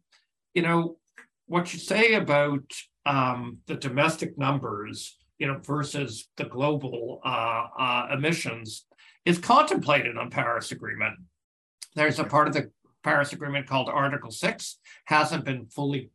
you 0.55 0.63
know, 0.63 0.97
what 1.47 1.73
you 1.73 1.79
say 1.79 2.15
about 2.15 2.65
um, 3.05 3.59
the 3.67 3.77
domestic 3.77 4.37
numbers, 4.37 5.17
you 5.39 5.47
know, 5.47 5.59
versus 5.59 6.29
the 6.37 6.45
global 6.45 7.21
uh, 7.25 7.67
uh, 7.79 8.09
emissions 8.13 8.87
is 9.25 9.39
contemplated 9.39 10.17
on 10.17 10.31
Paris 10.31 10.73
Agreement. 10.73 11.15
There's 11.95 12.19
a 12.19 12.25
part 12.25 12.49
of 12.49 12.55
the 12.55 12.71
Paris 13.03 13.33
Agreement 13.33 13.67
called 13.67 13.89
Article 13.89 14.31
6, 14.31 14.79
hasn't 15.05 15.45
been 15.45 15.67
fully 15.67 16.11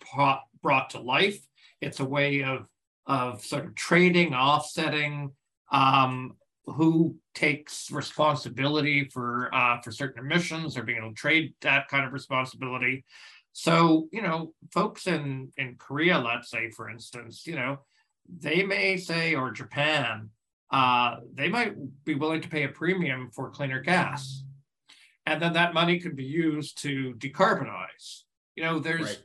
brought 0.61 0.89
to 0.89 0.99
life. 0.99 1.39
It's 1.79 1.99
a 1.99 2.05
way 2.05 2.43
of 2.43 2.67
of 3.07 3.43
sort 3.43 3.65
of 3.65 3.75
trading, 3.75 4.33
offsetting, 4.33 5.31
um, 5.71 6.35
who 6.65 7.15
takes 7.33 7.91
responsibility 7.91 9.05
for 9.05 9.53
uh, 9.53 9.81
for 9.81 9.91
certain 9.91 10.23
emissions 10.23 10.77
or 10.77 10.83
being 10.83 10.99
able 10.99 11.09
to 11.09 11.15
trade 11.15 11.53
that 11.61 11.87
kind 11.87 12.05
of 12.05 12.13
responsibility. 12.13 13.03
So 13.53 14.07
you 14.11 14.21
know, 14.21 14.53
folks 14.71 15.07
in 15.07 15.51
in 15.57 15.75
Korea, 15.77 16.19
let's 16.19 16.49
say, 16.49 16.69
for 16.69 16.89
instance, 16.89 17.45
you 17.45 17.55
know, 17.55 17.79
they 18.29 18.63
may 18.63 18.97
say, 18.97 19.35
or 19.35 19.51
Japan, 19.51 20.29
uh, 20.71 21.17
they 21.33 21.49
might 21.49 21.73
be 22.05 22.15
willing 22.15 22.41
to 22.41 22.49
pay 22.49 22.63
a 22.63 22.69
premium 22.69 23.31
for 23.33 23.49
cleaner 23.49 23.81
gas, 23.81 24.43
and 25.25 25.41
then 25.41 25.53
that 25.53 25.73
money 25.73 25.99
could 25.99 26.15
be 26.15 26.23
used 26.25 26.77
to 26.83 27.13
decarbonize. 27.17 28.23
You 28.55 28.63
know, 28.63 28.79
there's 28.79 29.01
right 29.01 29.23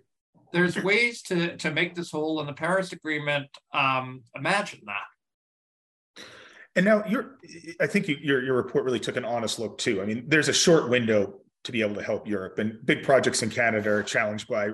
there's 0.56 0.82
ways 0.82 1.20
to 1.22 1.56
to 1.58 1.70
make 1.70 1.94
this 1.94 2.10
whole 2.10 2.40
in 2.40 2.46
the 2.46 2.52
Paris 2.52 2.92
Agreement 2.92 3.48
um, 3.74 4.22
imagine 4.34 4.80
that. 4.86 6.24
And 6.74 6.86
now 6.86 7.04
I 7.80 7.86
think 7.86 8.08
you, 8.08 8.16
your 8.20 8.42
your 8.42 8.54
report 8.54 8.84
really 8.84 9.00
took 9.00 9.16
an 9.16 9.24
honest 9.24 9.58
look 9.58 9.76
too. 9.76 10.00
I 10.00 10.06
mean, 10.06 10.24
there's 10.26 10.48
a 10.48 10.54
short 10.54 10.88
window 10.88 11.40
to 11.64 11.72
be 11.72 11.82
able 11.82 11.94
to 11.96 12.02
help 12.02 12.26
Europe, 12.26 12.58
and 12.58 12.78
big 12.86 13.02
projects 13.02 13.42
in 13.42 13.50
Canada 13.50 13.90
are 13.90 14.02
challenged 14.02 14.48
by 14.48 14.70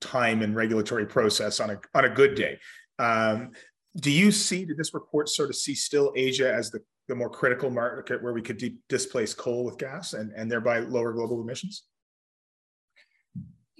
time 0.00 0.42
and 0.42 0.54
regulatory 0.54 1.06
process 1.06 1.60
on 1.60 1.70
a 1.70 1.80
on 1.94 2.04
a 2.04 2.08
good 2.08 2.34
day. 2.34 2.58
Um, 2.98 3.52
do 3.96 4.10
you 4.10 4.32
see? 4.32 4.64
Did 4.64 4.76
this 4.76 4.94
report 4.94 5.28
sort 5.28 5.48
of 5.48 5.56
see 5.56 5.74
still 5.74 6.12
Asia 6.16 6.52
as 6.52 6.70
the 6.72 6.80
the 7.06 7.14
more 7.14 7.30
critical 7.30 7.70
market 7.70 8.22
where 8.22 8.32
we 8.32 8.42
could 8.42 8.58
de- 8.58 8.78
displace 8.88 9.32
coal 9.32 9.64
with 9.64 9.78
gas 9.78 10.12
and 10.12 10.32
and 10.36 10.50
thereby 10.50 10.80
lower 10.80 11.12
global 11.12 11.40
emissions? 11.40 11.84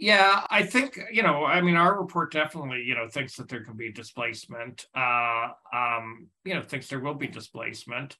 Yeah, 0.01 0.47
I 0.49 0.63
think 0.63 1.01
you 1.11 1.25
know. 1.25 1.45
I 1.45 1.61
mean, 1.61 1.75
our 1.75 2.01
report 2.01 2.33
definitely 2.33 2.85
you 2.85 2.95
know 2.95 3.09
thinks 3.09 3.35
that 3.37 3.49
there 3.49 3.65
can 3.65 3.77
be 3.77 3.91
displacement. 3.91 4.87
Uh, 4.95 5.49
um, 5.75 6.29
you 6.45 6.55
know, 6.55 6.63
thinks 6.63 6.87
there 6.87 7.01
will 7.01 7.15
be 7.15 7.27
displacement. 7.27 8.17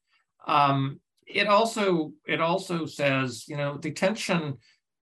Um, 0.49 0.99
it 1.25 1.47
also 1.47 2.13
it 2.27 2.41
also 2.41 2.85
says 2.85 3.45
you 3.47 3.57
know 3.57 3.79
the 3.79 3.93
tension 3.93 4.57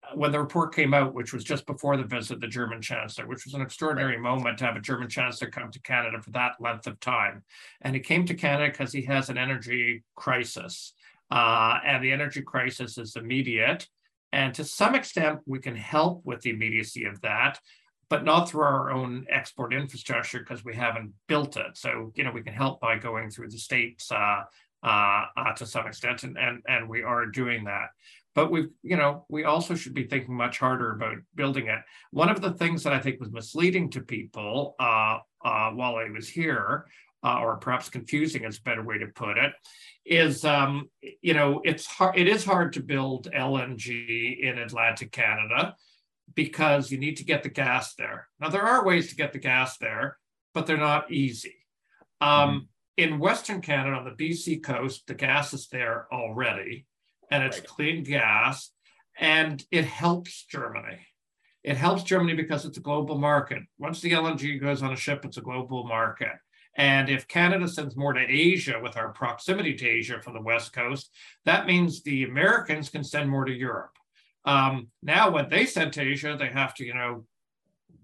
uh, 0.04 0.14
when 0.14 0.30
the 0.30 0.40
report 0.40 0.74
came 0.74 0.92
out, 0.92 1.14
which 1.14 1.32
was 1.32 1.42
just 1.42 1.64
before 1.64 1.96
the 1.96 2.04
visit 2.04 2.34
of 2.34 2.40
the 2.42 2.48
German 2.48 2.82
chancellor, 2.82 3.26
which 3.26 3.46
was 3.46 3.54
an 3.54 3.62
extraordinary 3.62 4.18
moment 4.18 4.58
to 4.58 4.66
have 4.66 4.76
a 4.76 4.80
German 4.80 5.08
chancellor 5.08 5.50
come 5.50 5.70
to 5.70 5.80
Canada 5.80 6.20
for 6.20 6.32
that 6.32 6.60
length 6.60 6.86
of 6.86 7.00
time. 7.00 7.44
And 7.80 7.94
he 7.94 8.00
came 8.02 8.26
to 8.26 8.34
Canada 8.34 8.70
because 8.70 8.92
he 8.92 9.02
has 9.02 9.30
an 9.30 9.38
energy 9.38 10.04
crisis. 10.16 10.92
Uh, 11.30 11.78
and 11.84 12.04
the 12.04 12.12
energy 12.12 12.42
crisis 12.42 12.98
is 12.98 13.16
immediate. 13.16 13.86
And 14.32 14.54
to 14.54 14.64
some 14.64 14.94
extent, 14.94 15.40
we 15.46 15.58
can 15.58 15.76
help 15.76 16.24
with 16.24 16.42
the 16.42 16.50
immediacy 16.50 17.04
of 17.04 17.20
that, 17.22 17.58
but 18.10 18.24
not 18.24 18.48
through 18.48 18.62
our 18.62 18.90
own 18.90 19.26
export 19.30 19.72
infrastructure 19.72 20.40
because 20.40 20.64
we 20.64 20.74
haven't 20.74 21.12
built 21.26 21.56
it. 21.56 21.76
So, 21.76 22.12
you 22.14 22.24
know, 22.24 22.32
we 22.32 22.42
can 22.42 22.52
help 22.54 22.80
by 22.80 22.98
going 22.98 23.30
through 23.30 23.50
the 23.50 23.58
states 23.58 24.10
uh, 24.12 24.42
uh, 24.82 25.24
uh, 25.36 25.52
to 25.56 25.66
some 25.66 25.86
extent, 25.86 26.22
and, 26.22 26.38
and, 26.38 26.62
and 26.68 26.88
we 26.88 27.02
are 27.02 27.26
doing 27.26 27.64
that. 27.64 27.88
but 28.38 28.52
we 28.52 28.68
you 28.82 28.96
know 28.96 29.24
we 29.28 29.42
also 29.44 29.74
should 29.74 29.94
be 29.94 30.06
thinking 30.06 30.34
much 30.34 30.58
harder 30.60 30.92
about 30.92 31.16
building 31.34 31.66
it 31.66 31.80
one 32.12 32.28
of 32.28 32.40
the 32.40 32.52
things 32.52 32.84
that 32.84 32.92
i 32.92 32.98
think 33.00 33.18
was 33.18 33.32
misleading 33.32 33.90
to 33.90 34.00
people 34.00 34.76
uh, 34.78 35.18
uh, 35.44 35.70
while 35.70 35.96
i 35.96 36.08
was 36.16 36.28
here 36.28 36.86
uh, 37.28 37.40
or 37.40 37.56
perhaps 37.56 37.88
confusing 37.88 38.44
is 38.44 38.58
a 38.58 38.62
better 38.62 38.82
way 38.82 38.98
to 38.98 39.06
put 39.08 39.36
it 39.36 39.52
is 40.04 40.44
um, 40.44 40.88
you 41.20 41.34
know 41.34 41.60
it's 41.64 41.86
hard 41.86 42.16
it 42.16 42.28
is 42.28 42.44
hard 42.44 42.72
to 42.72 42.80
build 42.80 43.28
lng 43.32 44.40
in 44.40 44.58
atlantic 44.58 45.12
canada 45.12 45.74
because 46.34 46.90
you 46.90 46.98
need 46.98 47.16
to 47.16 47.24
get 47.24 47.42
the 47.42 47.48
gas 47.48 47.94
there 47.94 48.28
now 48.40 48.48
there 48.48 48.62
are 48.62 48.84
ways 48.84 49.08
to 49.08 49.16
get 49.16 49.32
the 49.32 49.38
gas 49.38 49.76
there 49.78 50.16
but 50.54 50.66
they're 50.66 50.76
not 50.76 51.10
easy 51.10 51.56
um, 52.20 52.30
mm-hmm. 52.30 53.12
in 53.12 53.18
western 53.18 53.60
canada 53.60 53.96
on 53.96 54.04
the 54.04 54.10
bc 54.30 54.62
coast 54.62 55.06
the 55.06 55.14
gas 55.14 55.52
is 55.52 55.68
there 55.68 56.06
already 56.12 56.86
and 57.30 57.42
it's 57.42 57.58
right. 57.58 57.66
clean 57.66 58.02
gas 58.02 58.70
and 59.18 59.64
it 59.70 59.84
helps 59.84 60.44
Germany. 60.44 60.98
It 61.64 61.76
helps 61.76 62.04
Germany 62.04 62.34
because 62.34 62.64
it's 62.64 62.78
a 62.78 62.82
global 62.82 63.18
market. 63.18 63.62
Once 63.78 64.00
the 64.00 64.12
LNG 64.12 64.60
goes 64.60 64.82
on 64.82 64.92
a 64.92 64.96
ship, 64.96 65.24
it's 65.24 65.36
a 65.36 65.42
global 65.42 65.86
market. 65.86 66.32
And 66.78 67.10
if 67.10 67.28
Canada 67.28 67.68
sends 67.68 67.96
more 67.96 68.12
to 68.12 68.20
Asia 68.20 68.78
with 68.82 68.96
our 68.96 69.10
proximity 69.10 69.74
to 69.74 69.86
Asia 69.86 70.20
from 70.22 70.34
the 70.34 70.40
West 70.40 70.72
Coast, 70.72 71.10
that 71.44 71.66
means 71.66 72.02
the 72.02 72.24
Americans 72.24 72.88
can 72.88 73.04
send 73.04 73.28
more 73.28 73.44
to 73.44 73.52
Europe. 73.52 73.96
Um, 74.44 74.88
now, 75.02 75.30
when 75.30 75.48
they 75.48 75.66
send 75.66 75.92
to 75.94 76.02
Asia, 76.02 76.36
they 76.38 76.48
have 76.48 76.74
to, 76.74 76.84
you 76.84 76.94
know, 76.94 77.26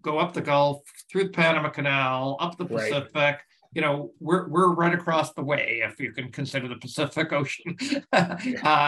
go 0.02 0.18
up 0.18 0.34
the 0.34 0.42
Gulf, 0.42 0.82
through 1.10 1.24
the 1.24 1.30
Panama 1.30 1.70
Canal, 1.70 2.36
up 2.40 2.58
the 2.58 2.66
Pacific, 2.66 3.14
right 3.14 3.38
you 3.74 3.82
know, 3.82 4.12
we're 4.20 4.48
we're 4.48 4.72
right 4.72 4.94
across 4.94 5.32
the 5.32 5.42
way, 5.42 5.82
if 5.84 5.98
you 5.98 6.12
can 6.12 6.30
consider 6.30 6.68
the 6.68 6.76
Pacific 6.76 7.32
Ocean, 7.32 7.76
uh, 8.12 8.36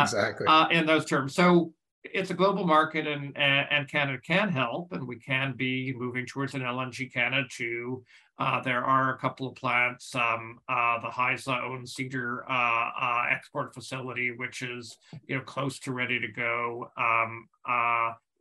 exactly 0.03 0.47
uh, 0.47 0.69
in 0.71 0.87
those 0.87 1.05
terms. 1.05 1.35
So 1.35 1.73
it's 2.13 2.31
a 2.31 2.35
global 2.35 2.67
market, 2.67 3.07
and 3.07 3.37
and 3.37 3.89
Canada 3.89 4.19
can 4.19 4.49
help, 4.49 4.93
and 4.93 5.07
we 5.07 5.17
can 5.17 5.55
be 5.57 5.95
moving 5.97 6.27
towards 6.27 6.55
an 6.55 6.63
LNG 6.63 7.13
Canada 7.13 7.47
too. 7.51 8.05
Uh, 8.39 8.61
there 8.61 8.85
are 8.85 9.15
a 9.15 9.19
couple 9.19 9.49
of 9.49 9.55
plants, 9.55 10.15
um, 10.15 10.59
uh, 10.69 11.01
the 11.01 11.09
Haisla 11.09 11.63
owned 11.63 11.89
Cedar 11.89 12.45
uh, 12.51 12.91
uh, 13.01 13.25
export 13.31 13.73
facility, 13.73 14.33
which 14.33 14.63
is 14.63 14.97
you 15.27 15.37
know 15.37 15.43
close 15.43 15.79
to 15.81 15.93
ready 15.93 16.21
to 16.21 16.29
go. 16.29 16.91
Um, 16.97 17.49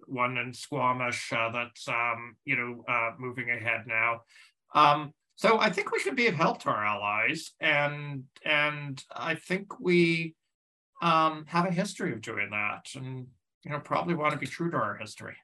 one 0.08 0.38
in 0.38 0.54
Squamish 0.54 1.30
that's 1.32 1.88
um, 1.88 2.36
you 2.46 2.56
know 2.56 3.14
moving 3.18 3.50
ahead 3.50 3.86
now. 3.88 4.22
Um, 4.74 5.14
so 5.36 5.60
I 5.60 5.70
think 5.70 5.92
we 5.92 6.00
should 6.00 6.16
be 6.16 6.28
of 6.28 6.36
help 6.36 6.62
to 6.64 6.70
our 6.70 6.86
allies, 6.86 7.52
and 7.60 8.24
and 8.44 9.04
I 9.12 9.36
think 9.36 9.80
we 9.80 10.36
um, 11.02 11.46
have 11.48 11.66
a 11.66 11.72
history 11.72 12.14
of 12.14 12.22
doing 12.22 12.50
that, 12.52 12.88
and 12.96 13.28
you 13.66 13.72
know 13.72 13.80
probably 13.80 14.14
want 14.14 14.32
to 14.32 14.40
be 14.40 14.48
true 14.48 14.72
to 14.72 14.78
our 14.78 14.96
history. 14.96 15.36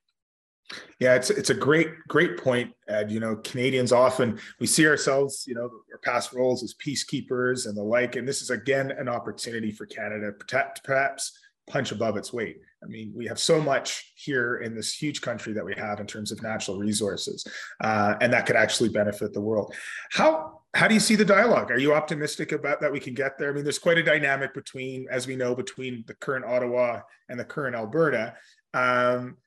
Yeah, 0.99 1.15
it's 1.15 1.29
it's 1.29 1.49
a 1.49 1.55
great 1.55 1.89
great 2.07 2.37
point, 2.37 2.71
Ed. 2.87 3.11
You 3.11 3.19
know, 3.19 3.35
Canadians 3.37 3.91
often 3.91 4.39
we 4.59 4.67
see 4.67 4.87
ourselves, 4.87 5.43
you 5.47 5.55
know, 5.55 5.69
our 5.91 5.99
past 6.03 6.31
roles 6.31 6.63
as 6.63 6.75
peacekeepers 6.75 7.67
and 7.67 7.75
the 7.75 7.83
like, 7.83 8.15
and 8.15 8.27
this 8.27 8.41
is 8.41 8.51
again 8.51 8.91
an 8.91 9.09
opportunity 9.09 9.71
for 9.71 9.85
Canada 9.85 10.31
to 10.47 10.71
perhaps 10.83 11.37
punch 11.67 11.91
above 11.91 12.15
its 12.15 12.31
weight. 12.31 12.57
I 12.83 12.87
mean, 12.87 13.11
we 13.15 13.27
have 13.27 13.39
so 13.39 13.61
much 13.61 14.13
here 14.15 14.57
in 14.57 14.73
this 14.73 14.93
huge 14.93 15.21
country 15.21 15.53
that 15.53 15.65
we 15.65 15.75
have 15.75 15.99
in 15.99 16.07
terms 16.07 16.31
of 16.31 16.41
natural 16.41 16.77
resources, 16.77 17.45
uh, 17.83 18.15
and 18.21 18.31
that 18.31 18.45
could 18.45 18.55
actually 18.55 18.89
benefit 18.89 19.33
the 19.33 19.41
world. 19.41 19.73
How 20.11 20.60
how 20.73 20.87
do 20.87 20.93
you 20.93 20.99
see 20.99 21.15
the 21.15 21.25
dialogue? 21.25 21.69
Are 21.69 21.77
you 21.77 21.93
optimistic 21.93 22.53
about 22.53 22.79
that 22.81 22.91
we 22.91 22.99
can 22.99 23.13
get 23.13 23.37
there? 23.37 23.49
I 23.49 23.53
mean, 23.53 23.63
there's 23.63 23.79
quite 23.79 23.97
a 23.97 24.03
dynamic 24.03 24.53
between, 24.53 25.05
as 25.11 25.27
we 25.27 25.35
know, 25.35 25.53
between 25.53 26.03
the 26.07 26.13
current 26.13 26.45
Ottawa 26.45 27.01
and 27.27 27.39
the 27.39 27.43
current 27.43 27.75
Alberta. 27.75 28.35
Um, 28.73 29.37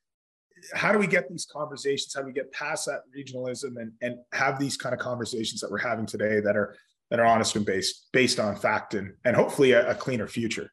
how 0.75 0.93
do 0.93 0.99
we 0.99 1.07
get 1.07 1.29
these 1.29 1.47
conversations? 1.51 2.15
How 2.15 2.21
do 2.21 2.27
we 2.27 2.33
get 2.33 2.53
past 2.53 2.87
that 2.87 3.01
regionalism 3.17 3.77
and 3.77 3.93
and 4.03 4.17
have 4.33 4.59
these 4.59 4.77
kind 4.77 4.95
of 4.95 4.99
conversations 4.99 5.61
that 5.61 5.71
we're 5.71 5.79
having 5.79 6.07
today 6.07 6.41
that 6.41 6.57
are 6.57 6.77
that 7.11 7.21
are 7.21 7.27
honest 7.27 7.57
and 7.57 7.67
based 7.67 8.09
based 8.13 8.39
on 8.39 8.57
fact 8.57 8.95
and 8.95 9.15
and 9.25 9.35
hopefully 9.35 9.73
a, 9.73 9.91
a 9.91 9.95
cleaner 9.95 10.27
future? 10.27 10.71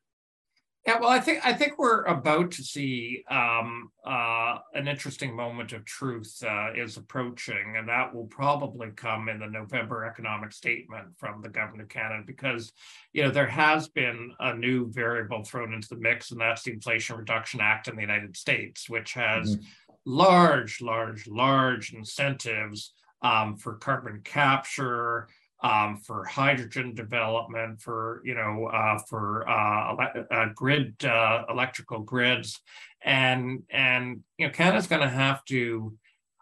Yeah, 0.87 0.99
well, 0.99 1.09
I 1.09 1.19
think 1.19 1.45
I 1.45 1.53
think 1.53 1.77
we're 1.77 2.03
about 2.05 2.49
to 2.51 2.63
see 2.63 3.23
um, 3.29 3.91
uh, 4.03 4.57
an 4.73 4.87
interesting 4.87 5.35
moment 5.35 5.73
of 5.73 5.85
truth 5.85 6.43
uh, 6.43 6.73
is 6.75 6.97
approaching, 6.97 7.75
and 7.77 7.87
that 7.87 8.15
will 8.15 8.25
probably 8.25 8.89
come 8.95 9.29
in 9.29 9.37
the 9.39 9.45
November 9.45 10.05
economic 10.05 10.51
statement 10.51 11.09
from 11.17 11.43
the 11.43 11.49
government 11.49 11.83
of 11.83 11.89
Canada, 11.89 12.23
because 12.25 12.71
you 13.13 13.21
know 13.21 13.29
there 13.29 13.45
has 13.45 13.89
been 13.89 14.33
a 14.39 14.55
new 14.55 14.91
variable 14.91 15.43
thrown 15.43 15.71
into 15.71 15.89
the 15.89 15.97
mix, 15.97 16.31
and 16.31 16.41
that's 16.41 16.63
the 16.63 16.71
Inflation 16.71 17.15
Reduction 17.15 17.61
Act 17.61 17.87
in 17.87 17.95
the 17.95 18.01
United 18.01 18.35
States, 18.35 18.89
which 18.89 19.13
has 19.13 19.57
mm-hmm. 19.57 19.63
large, 20.05 20.81
large, 20.81 21.27
large 21.27 21.93
incentives 21.93 22.91
um, 23.21 23.55
for 23.55 23.75
carbon 23.75 24.21
capture, 24.23 25.27
um, 25.61 25.97
for 25.97 26.25
hydrogen 26.25 26.93
development, 26.95 27.81
for 27.81 28.21
you 28.25 28.35
know, 28.35 28.67
uh, 28.67 28.97
for 29.07 29.47
uh, 29.47 29.95
uh, 30.31 30.45
grid 30.55 31.03
uh, 31.05 31.43
electrical 31.49 31.99
grids, 31.99 32.59
and 33.03 33.63
and 33.69 34.21
you 34.37 34.47
know, 34.47 34.53
Canada's 34.53 34.87
going 34.87 35.01
to 35.01 35.09
have 35.09 35.43
to 35.45 35.95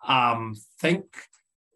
um, 0.08 0.56
think 0.80 1.06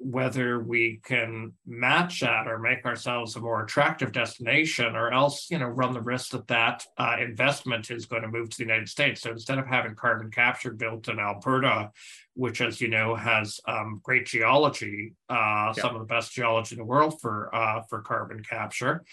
whether 0.04 0.60
we 0.60 1.00
can 1.06 1.54
match 1.66 2.20
that 2.20 2.48
or 2.48 2.60
make 2.60 2.86
ourselves 2.86 3.36
a 3.36 3.40
more 3.40 3.64
attractive 3.64 4.12
destination 4.12 4.96
or 4.96 5.12
else 5.14 5.48
you 5.50 5.58
know 5.58 5.66
run 5.66 5.94
the 5.94 6.02
risk 6.02 6.32
that 6.32 6.48
that 6.48 6.86
uh, 6.98 7.16
investment 7.22 7.90
is 7.90 8.06
going 8.06 8.22
to 8.22 8.28
move 8.28 8.50
to 8.50 8.58
the 8.58 8.64
united 8.64 8.90
states 8.90 9.22
so 9.22 9.32
instead 9.32 9.58
of 9.58 9.66
having 9.66 9.96
carbon 9.96 10.30
capture 10.30 10.72
built 10.72 11.08
in 11.08 11.20
alberta 11.20 11.90
which 12.34 12.60
as 12.60 12.82
you 12.82 12.90
know 12.90 13.16
has 13.16 13.62
um, 13.68 14.02
great 14.04 14.26
geology 14.26 15.14
uh, 15.30 15.34
yeah. 15.36 15.82
some 15.82 15.96
of 15.96 16.00
the 16.00 16.14
best 16.14 16.34
geology 16.34 16.76
in 16.76 16.80
the 16.80 16.86
world 16.86 17.20
for 17.22 17.54
uh, 17.56 17.82
for 17.90 18.02
carbon 18.02 18.44
capture 18.44 19.04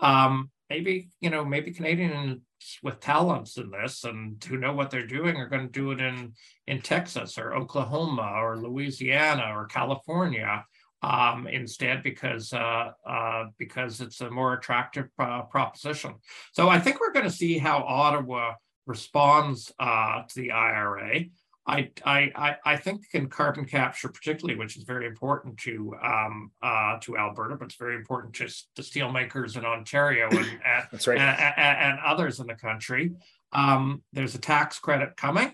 um, 0.00 0.50
maybe 0.70 1.08
you 1.20 1.30
know 1.30 1.44
maybe 1.44 1.72
canadian 1.72 2.40
with 2.82 3.00
talents 3.00 3.56
in 3.56 3.70
this 3.70 4.04
and 4.04 4.42
who 4.44 4.56
know 4.56 4.72
what 4.72 4.90
they're 4.90 5.06
doing 5.06 5.36
are 5.36 5.48
going 5.48 5.66
to 5.66 5.72
do 5.72 5.90
it 5.90 6.00
in 6.00 6.32
in 6.66 6.80
Texas 6.80 7.38
or 7.38 7.54
Oklahoma 7.54 8.40
or 8.42 8.56
Louisiana 8.56 9.52
or 9.54 9.66
California 9.66 10.64
um, 11.02 11.46
instead 11.46 12.02
because 12.02 12.52
uh, 12.52 12.90
uh, 13.06 13.44
because 13.58 14.00
it's 14.00 14.20
a 14.20 14.30
more 14.30 14.54
attractive 14.54 15.08
uh, 15.18 15.42
proposition. 15.42 16.14
So 16.52 16.68
I 16.68 16.78
think 16.78 17.00
we're 17.00 17.12
going 17.12 17.26
to 17.26 17.30
see 17.30 17.58
how 17.58 17.82
Ottawa 17.82 18.54
responds 18.86 19.72
uh, 19.78 20.22
to 20.28 20.34
the 20.34 20.52
IRA. 20.52 21.24
I, 21.68 21.90
I, 22.04 22.56
I 22.64 22.76
think 22.76 23.06
in 23.12 23.28
carbon 23.28 23.64
capture, 23.64 24.08
particularly, 24.08 24.56
which 24.56 24.76
is 24.76 24.84
very 24.84 25.06
important 25.06 25.58
to 25.58 25.94
um, 26.00 26.52
uh, 26.62 26.98
to 27.00 27.18
Alberta, 27.18 27.56
but 27.56 27.66
it's 27.66 27.74
very 27.74 27.96
important 27.96 28.34
to 28.34 28.48
the 28.76 28.82
steelmakers 28.82 29.56
in 29.56 29.64
Ontario 29.64 30.28
and 30.30 30.38
and, 30.38 30.84
That's 30.92 31.06
right. 31.06 31.18
and, 31.18 31.40
and, 31.56 31.78
and 31.78 31.98
others 32.04 32.38
in 32.38 32.46
the 32.46 32.54
country. 32.54 33.12
Um, 33.52 34.02
there's 34.12 34.34
a 34.34 34.38
tax 34.38 34.78
credit 34.78 35.16
coming. 35.16 35.52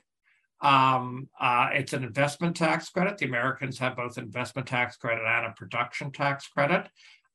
Um, 0.60 1.28
uh, 1.40 1.70
it's 1.72 1.92
an 1.92 2.04
investment 2.04 2.56
tax 2.56 2.88
credit. 2.88 3.18
The 3.18 3.26
Americans 3.26 3.78
have 3.80 3.96
both 3.96 4.16
investment 4.16 4.68
tax 4.68 4.96
credit 4.96 5.24
and 5.26 5.46
a 5.46 5.50
production 5.50 6.12
tax 6.12 6.46
credit. 6.46 6.88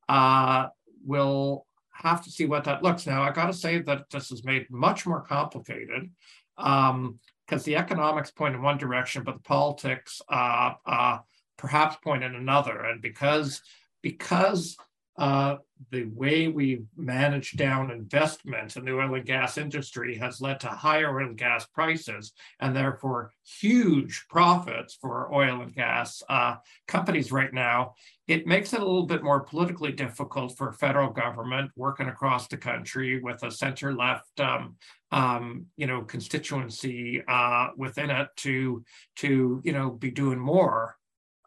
Uh, 0.08 0.68
we'll 1.04 1.67
have 2.04 2.24
to 2.24 2.32
see 2.32 2.46
what 2.46 2.64
that 2.66 2.84
looks. 2.84 3.06
Now, 3.06 3.24
I 3.24 3.32
got 3.32 3.48
to 3.48 3.54
say 3.54 3.80
that 3.80 4.10
this 4.12 4.32
is 4.32 4.44
made 4.44 4.70
much 4.70 5.06
more 5.06 5.22
complicated. 5.22 6.10
Um, 6.58 7.20
because 7.48 7.64
the 7.64 7.78
economics 7.78 8.30
point 8.30 8.56
in 8.56 8.62
one 8.62 8.78
direction, 8.78 9.24
but 9.24 9.36
the 9.36 9.42
politics 9.42 10.22
uh, 10.30 10.74
uh, 10.86 11.20
perhaps 11.58 11.96
point 12.04 12.24
in 12.24 12.36
another. 12.36 12.82
And 12.82 13.02
because 13.02 13.62
because 14.02 14.78
uh, 15.18 15.58
the 15.92 16.06
way 16.06 16.48
we 16.48 16.84
manage 16.96 17.56
down 17.56 17.92
investment 17.92 18.76
in 18.76 18.86
the 18.86 18.94
oil 18.94 19.16
and 19.16 19.26
gas 19.26 19.58
industry 19.58 20.16
has 20.18 20.42
led 20.42 20.60
to 20.60 20.68
higher 20.68 21.20
oil 21.20 21.28
and 21.28 21.38
gas 21.38 21.66
prices 21.66 22.34
and 22.60 22.76
therefore 22.76 23.32
huge 23.44 24.26
profits 24.30 24.98
for 25.00 25.34
oil 25.34 25.62
and 25.62 25.74
gas 25.74 26.22
uh, 26.30 26.56
companies 26.88 27.32
right 27.32 27.54
now. 27.54 27.94
It 28.28 28.46
makes 28.46 28.74
it 28.74 28.82
a 28.82 28.86
little 28.86 29.06
bit 29.06 29.24
more 29.24 29.40
politically 29.40 29.92
difficult 29.92 30.58
for 30.58 30.72
federal 30.74 31.12
government 31.12 31.72
working 31.76 32.10
across 32.10 32.48
the 32.48 32.58
country 32.58 33.22
with 33.22 33.42
a 33.44 33.52
center 33.52 33.94
left 33.94 34.40
um, 34.40 34.76
um, 35.12 35.68
you 35.78 35.88
know, 35.88 36.02
constituency 36.02 37.24
uh, 37.28 37.70
within 37.78 38.10
it 38.10 38.28
to 38.38 38.84
to 39.18 39.62
you 39.64 39.72
know 39.72 39.92
be 39.92 40.12
doing 40.12 40.40
more 40.40 40.98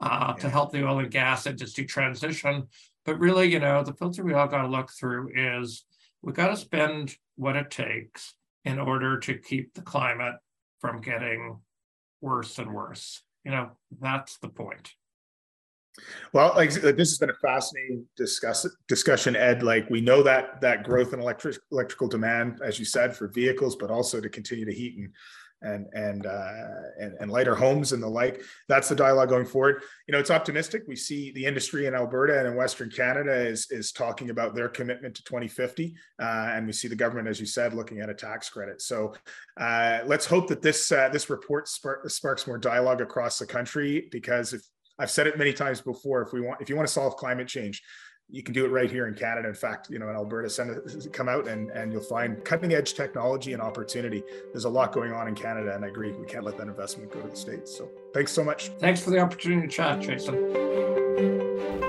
uh, 0.01 0.33
yeah. 0.35 0.43
to 0.43 0.49
help 0.49 0.73
the 0.73 0.87
oil 0.87 1.01
and 1.01 1.11
gas 1.11 1.47
industry 1.47 1.85
transition. 1.85 2.67
But 3.05 3.19
really, 3.19 3.51
you 3.51 3.59
know, 3.59 3.83
the 3.83 3.95
filter 3.95 4.23
we 4.23 4.35
all 4.35 4.49
got 4.49 4.63
to 4.63 4.69
look 4.69 4.91
through 4.91 5.31
is 5.35 5.85
we 6.23 6.33
got 6.33 6.49
to 6.49 6.57
spend 6.57 7.17
what 7.37 7.57
it 7.57 7.71
takes 7.71 8.35
in 8.65 8.79
order 8.79 9.19
to 9.19 9.39
keep 9.39 9.75
the 9.75 9.83
climate 9.83 10.35
from 10.81 11.01
getting 11.01 11.59
worse 12.21 12.59
and 12.59 12.73
worse. 12.73 13.23
You 13.45 13.53
know, 13.53 13.71
that's 14.01 14.39
the 14.39 14.49
point. 14.49 14.93
Well, 16.33 16.53
like 16.55 16.71
this 16.73 17.11
has 17.11 17.19
been 17.19 17.31
a 17.31 17.35
fascinating 17.35 18.07
discuss, 18.17 18.67
discussion, 18.87 19.35
Ed. 19.35 19.63
Like 19.63 19.91
we 19.91 20.01
know 20.01 20.23
that 20.23 20.61
that 20.61 20.85
growth 20.85 21.13
in 21.13 21.21
electric 21.21 21.59
electrical 21.73 22.09
demand, 22.09 22.61
as 22.65 22.79
you 22.79 22.85
said, 22.85 23.17
for 23.17 23.29
vehicles, 23.29 23.77
but 23.77 23.91
also 23.91 24.21
to 24.21 24.29
continue 24.29 24.65
to 24.65 24.73
heat 24.73 24.97
and 24.97 25.11
and 25.63 25.87
and, 25.93 26.27
uh, 26.27 26.53
and 26.99 27.15
and 27.21 27.31
lighter 27.31 27.55
homes 27.55 27.93
and 27.93 28.03
the 28.03 28.09
like. 28.09 28.43
That's 28.69 28.89
the 28.89 28.95
dialogue 28.95 29.29
going 29.29 29.47
forward. 29.47 29.83
You 30.07 30.13
know, 30.13 30.19
it's 30.19 30.31
optimistic. 30.31 30.85
We 30.87 30.97
see 30.97 31.33
the 31.33 31.45
industry 31.45 31.87
in 31.87 31.95
Alberta 31.95 32.39
and 32.39 32.49
in 32.49 32.55
Western 32.55 32.91
Canada 32.91 33.35
is 33.35 33.71
is 33.71 33.93
talking 33.93 34.31
about 34.31 34.55
their 34.55 34.69
commitment 34.69 35.15
to 35.17 35.25
2050, 35.25 35.95
uh, 36.21 36.25
and 36.25 36.67
we 36.67 36.73
see 36.73 36.89
the 36.89 36.97
government, 36.97 37.29
as 37.29 37.41
you 37.41 37.47
said, 37.47 37.75
looking 37.75 38.01
at 38.01 38.09
a 38.09 38.15
tax 38.15 38.49
credit. 38.49 38.81
So 38.83 39.15
uh, 39.59 40.01
let's 40.07 40.27
hope 40.27 40.49
that 40.49 40.63
this 40.63 40.91
uh, 40.93 41.09
this 41.11 41.31
report 41.31 41.69
spark, 41.69 42.09
sparks 42.11 42.47
more 42.47 42.59
dialogue 42.59 43.01
across 43.01 43.39
the 43.39 43.47
country. 43.47 44.09
Because 44.11 44.53
if 44.53 44.63
I've 44.99 45.11
said 45.11 45.27
it 45.27 45.39
many 45.39 45.53
times 45.53 45.81
before, 45.81 46.23
if 46.23 46.33
we 46.33 46.41
want 46.41 46.61
if 46.61 46.69
you 46.69 46.77
want 46.77 46.89
to 46.89 46.93
solve 46.93 47.17
climate 47.17 47.49
change, 47.49 47.83
you 48.33 48.43
can 48.43 48.55
do 48.55 48.65
it 48.65 48.69
right 48.69 48.91
here 48.91 49.07
in 49.07 49.15
Canada. 49.15 49.49
In 49.49 49.55
fact, 49.55 49.91
you 49.91 49.99
know, 49.99 50.09
in 50.09 50.15
Alberta, 50.15 50.49
send 50.49 50.71
it, 50.71 51.13
come 51.13 51.29
out 51.29 51.49
and, 51.49 51.71
and 51.71 51.93
you'll 51.93 52.03
find 52.03 52.45
cutting 52.45 52.73
edge 52.73 52.95
technology 52.95 53.53
and 53.53 53.63
opportunity. 53.63 54.23
There's 54.53 54.65
a 54.65 54.69
lot 54.69 54.93
going 54.93 55.13
on 55.13 55.29
in 55.29 55.35
Canada, 55.35 55.75
and 55.75 55.85
I 55.85 55.89
agree, 55.89 56.13
we 56.13 56.27
can't 56.27 56.45
let 56.45 56.57
that 56.59 56.69
investment 56.69 57.11
go 57.11 57.21
to 57.21 57.29
the 57.29 57.37
States. 57.37 57.77
So 57.77 57.89
thanks 58.15 58.33
so 58.33 58.45
much. 58.45 58.69
Thanks 58.79 59.03
for 59.03 59.11
the 59.11 59.19
opportunity 59.19 59.67
to 59.67 59.73
chat, 59.73 60.01
Jason. 60.01 60.35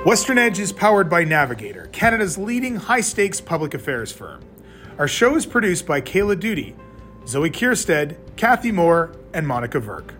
Western 0.03 0.39
Edge 0.39 0.59
is 0.59 0.73
powered 0.73 1.09
by 1.09 1.23
Navigator, 1.23 1.87
Canada's 1.91 2.37
leading 2.37 2.75
high 2.75 3.01
stakes 3.01 3.39
public 3.39 3.73
affairs 3.75 4.11
firm. 4.11 4.41
Our 4.97 5.07
show 5.07 5.35
is 5.35 5.45
produced 5.45 5.85
by 5.85 6.01
Kayla 6.01 6.39
Duty, 6.39 6.75
Zoe 7.27 7.51
Kierstead, 7.51 8.17
Kathy 8.35 8.71
Moore, 8.71 9.15
and 9.33 9.47
Monica 9.47 9.79
Verk. 9.79 10.15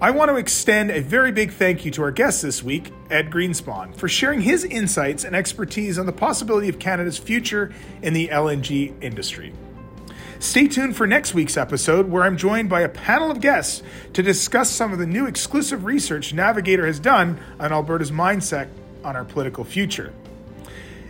I 0.00 0.12
want 0.12 0.28
to 0.28 0.36
extend 0.36 0.92
a 0.92 1.00
very 1.00 1.32
big 1.32 1.50
thank 1.50 1.84
you 1.84 1.90
to 1.90 2.02
our 2.02 2.12
guest 2.12 2.40
this 2.42 2.62
week, 2.62 2.92
Ed 3.10 3.32
Greenspon, 3.32 3.96
for 3.96 4.08
sharing 4.08 4.40
his 4.40 4.62
insights 4.62 5.24
and 5.24 5.34
expertise 5.34 5.98
on 5.98 6.06
the 6.06 6.12
possibility 6.12 6.68
of 6.68 6.78
Canada's 6.78 7.18
future 7.18 7.74
in 8.00 8.14
the 8.14 8.28
LNG 8.28 8.92
industry. 9.02 9.52
Stay 10.38 10.68
tuned 10.68 10.96
for 10.96 11.08
next 11.08 11.34
week's 11.34 11.56
episode, 11.56 12.08
where 12.08 12.22
I'm 12.22 12.36
joined 12.36 12.68
by 12.68 12.82
a 12.82 12.88
panel 12.88 13.28
of 13.28 13.40
guests 13.40 13.82
to 14.12 14.22
discuss 14.22 14.70
some 14.70 14.92
of 14.92 15.00
the 15.00 15.06
new 15.06 15.26
exclusive 15.26 15.84
research 15.84 16.32
Navigator 16.32 16.86
has 16.86 17.00
done 17.00 17.40
on 17.58 17.72
Alberta's 17.72 18.12
mindset 18.12 18.68
on 19.02 19.16
our 19.16 19.24
political 19.24 19.64
future. 19.64 20.12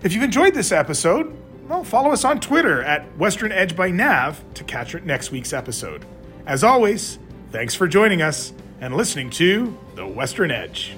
If 0.03 0.15
you've 0.15 0.23
enjoyed 0.23 0.55
this 0.55 0.73
episode, 0.73 1.37
well, 1.69 1.85
follow 1.85 2.11
us 2.11 2.25
on 2.25 2.41
Twitter 2.41 2.83
at 2.83 3.19
Western 3.19 3.53
Edge 3.53 3.77
by 3.77 3.91
Nav 3.91 4.43
to 4.55 4.65
catch 4.65 4.95
next 5.03 5.31
week's 5.31 5.53
episode. 5.53 6.07
As 6.47 6.65
always, 6.65 7.19
thanks 7.53 7.75
for 7.75 7.87
joining 7.87 8.23
us 8.23 8.55
and 8.81 8.97
listening 8.97 9.31
to 9.31 9.77
The 9.95 10.07
Western 10.07 10.51
Edge. 10.51 10.95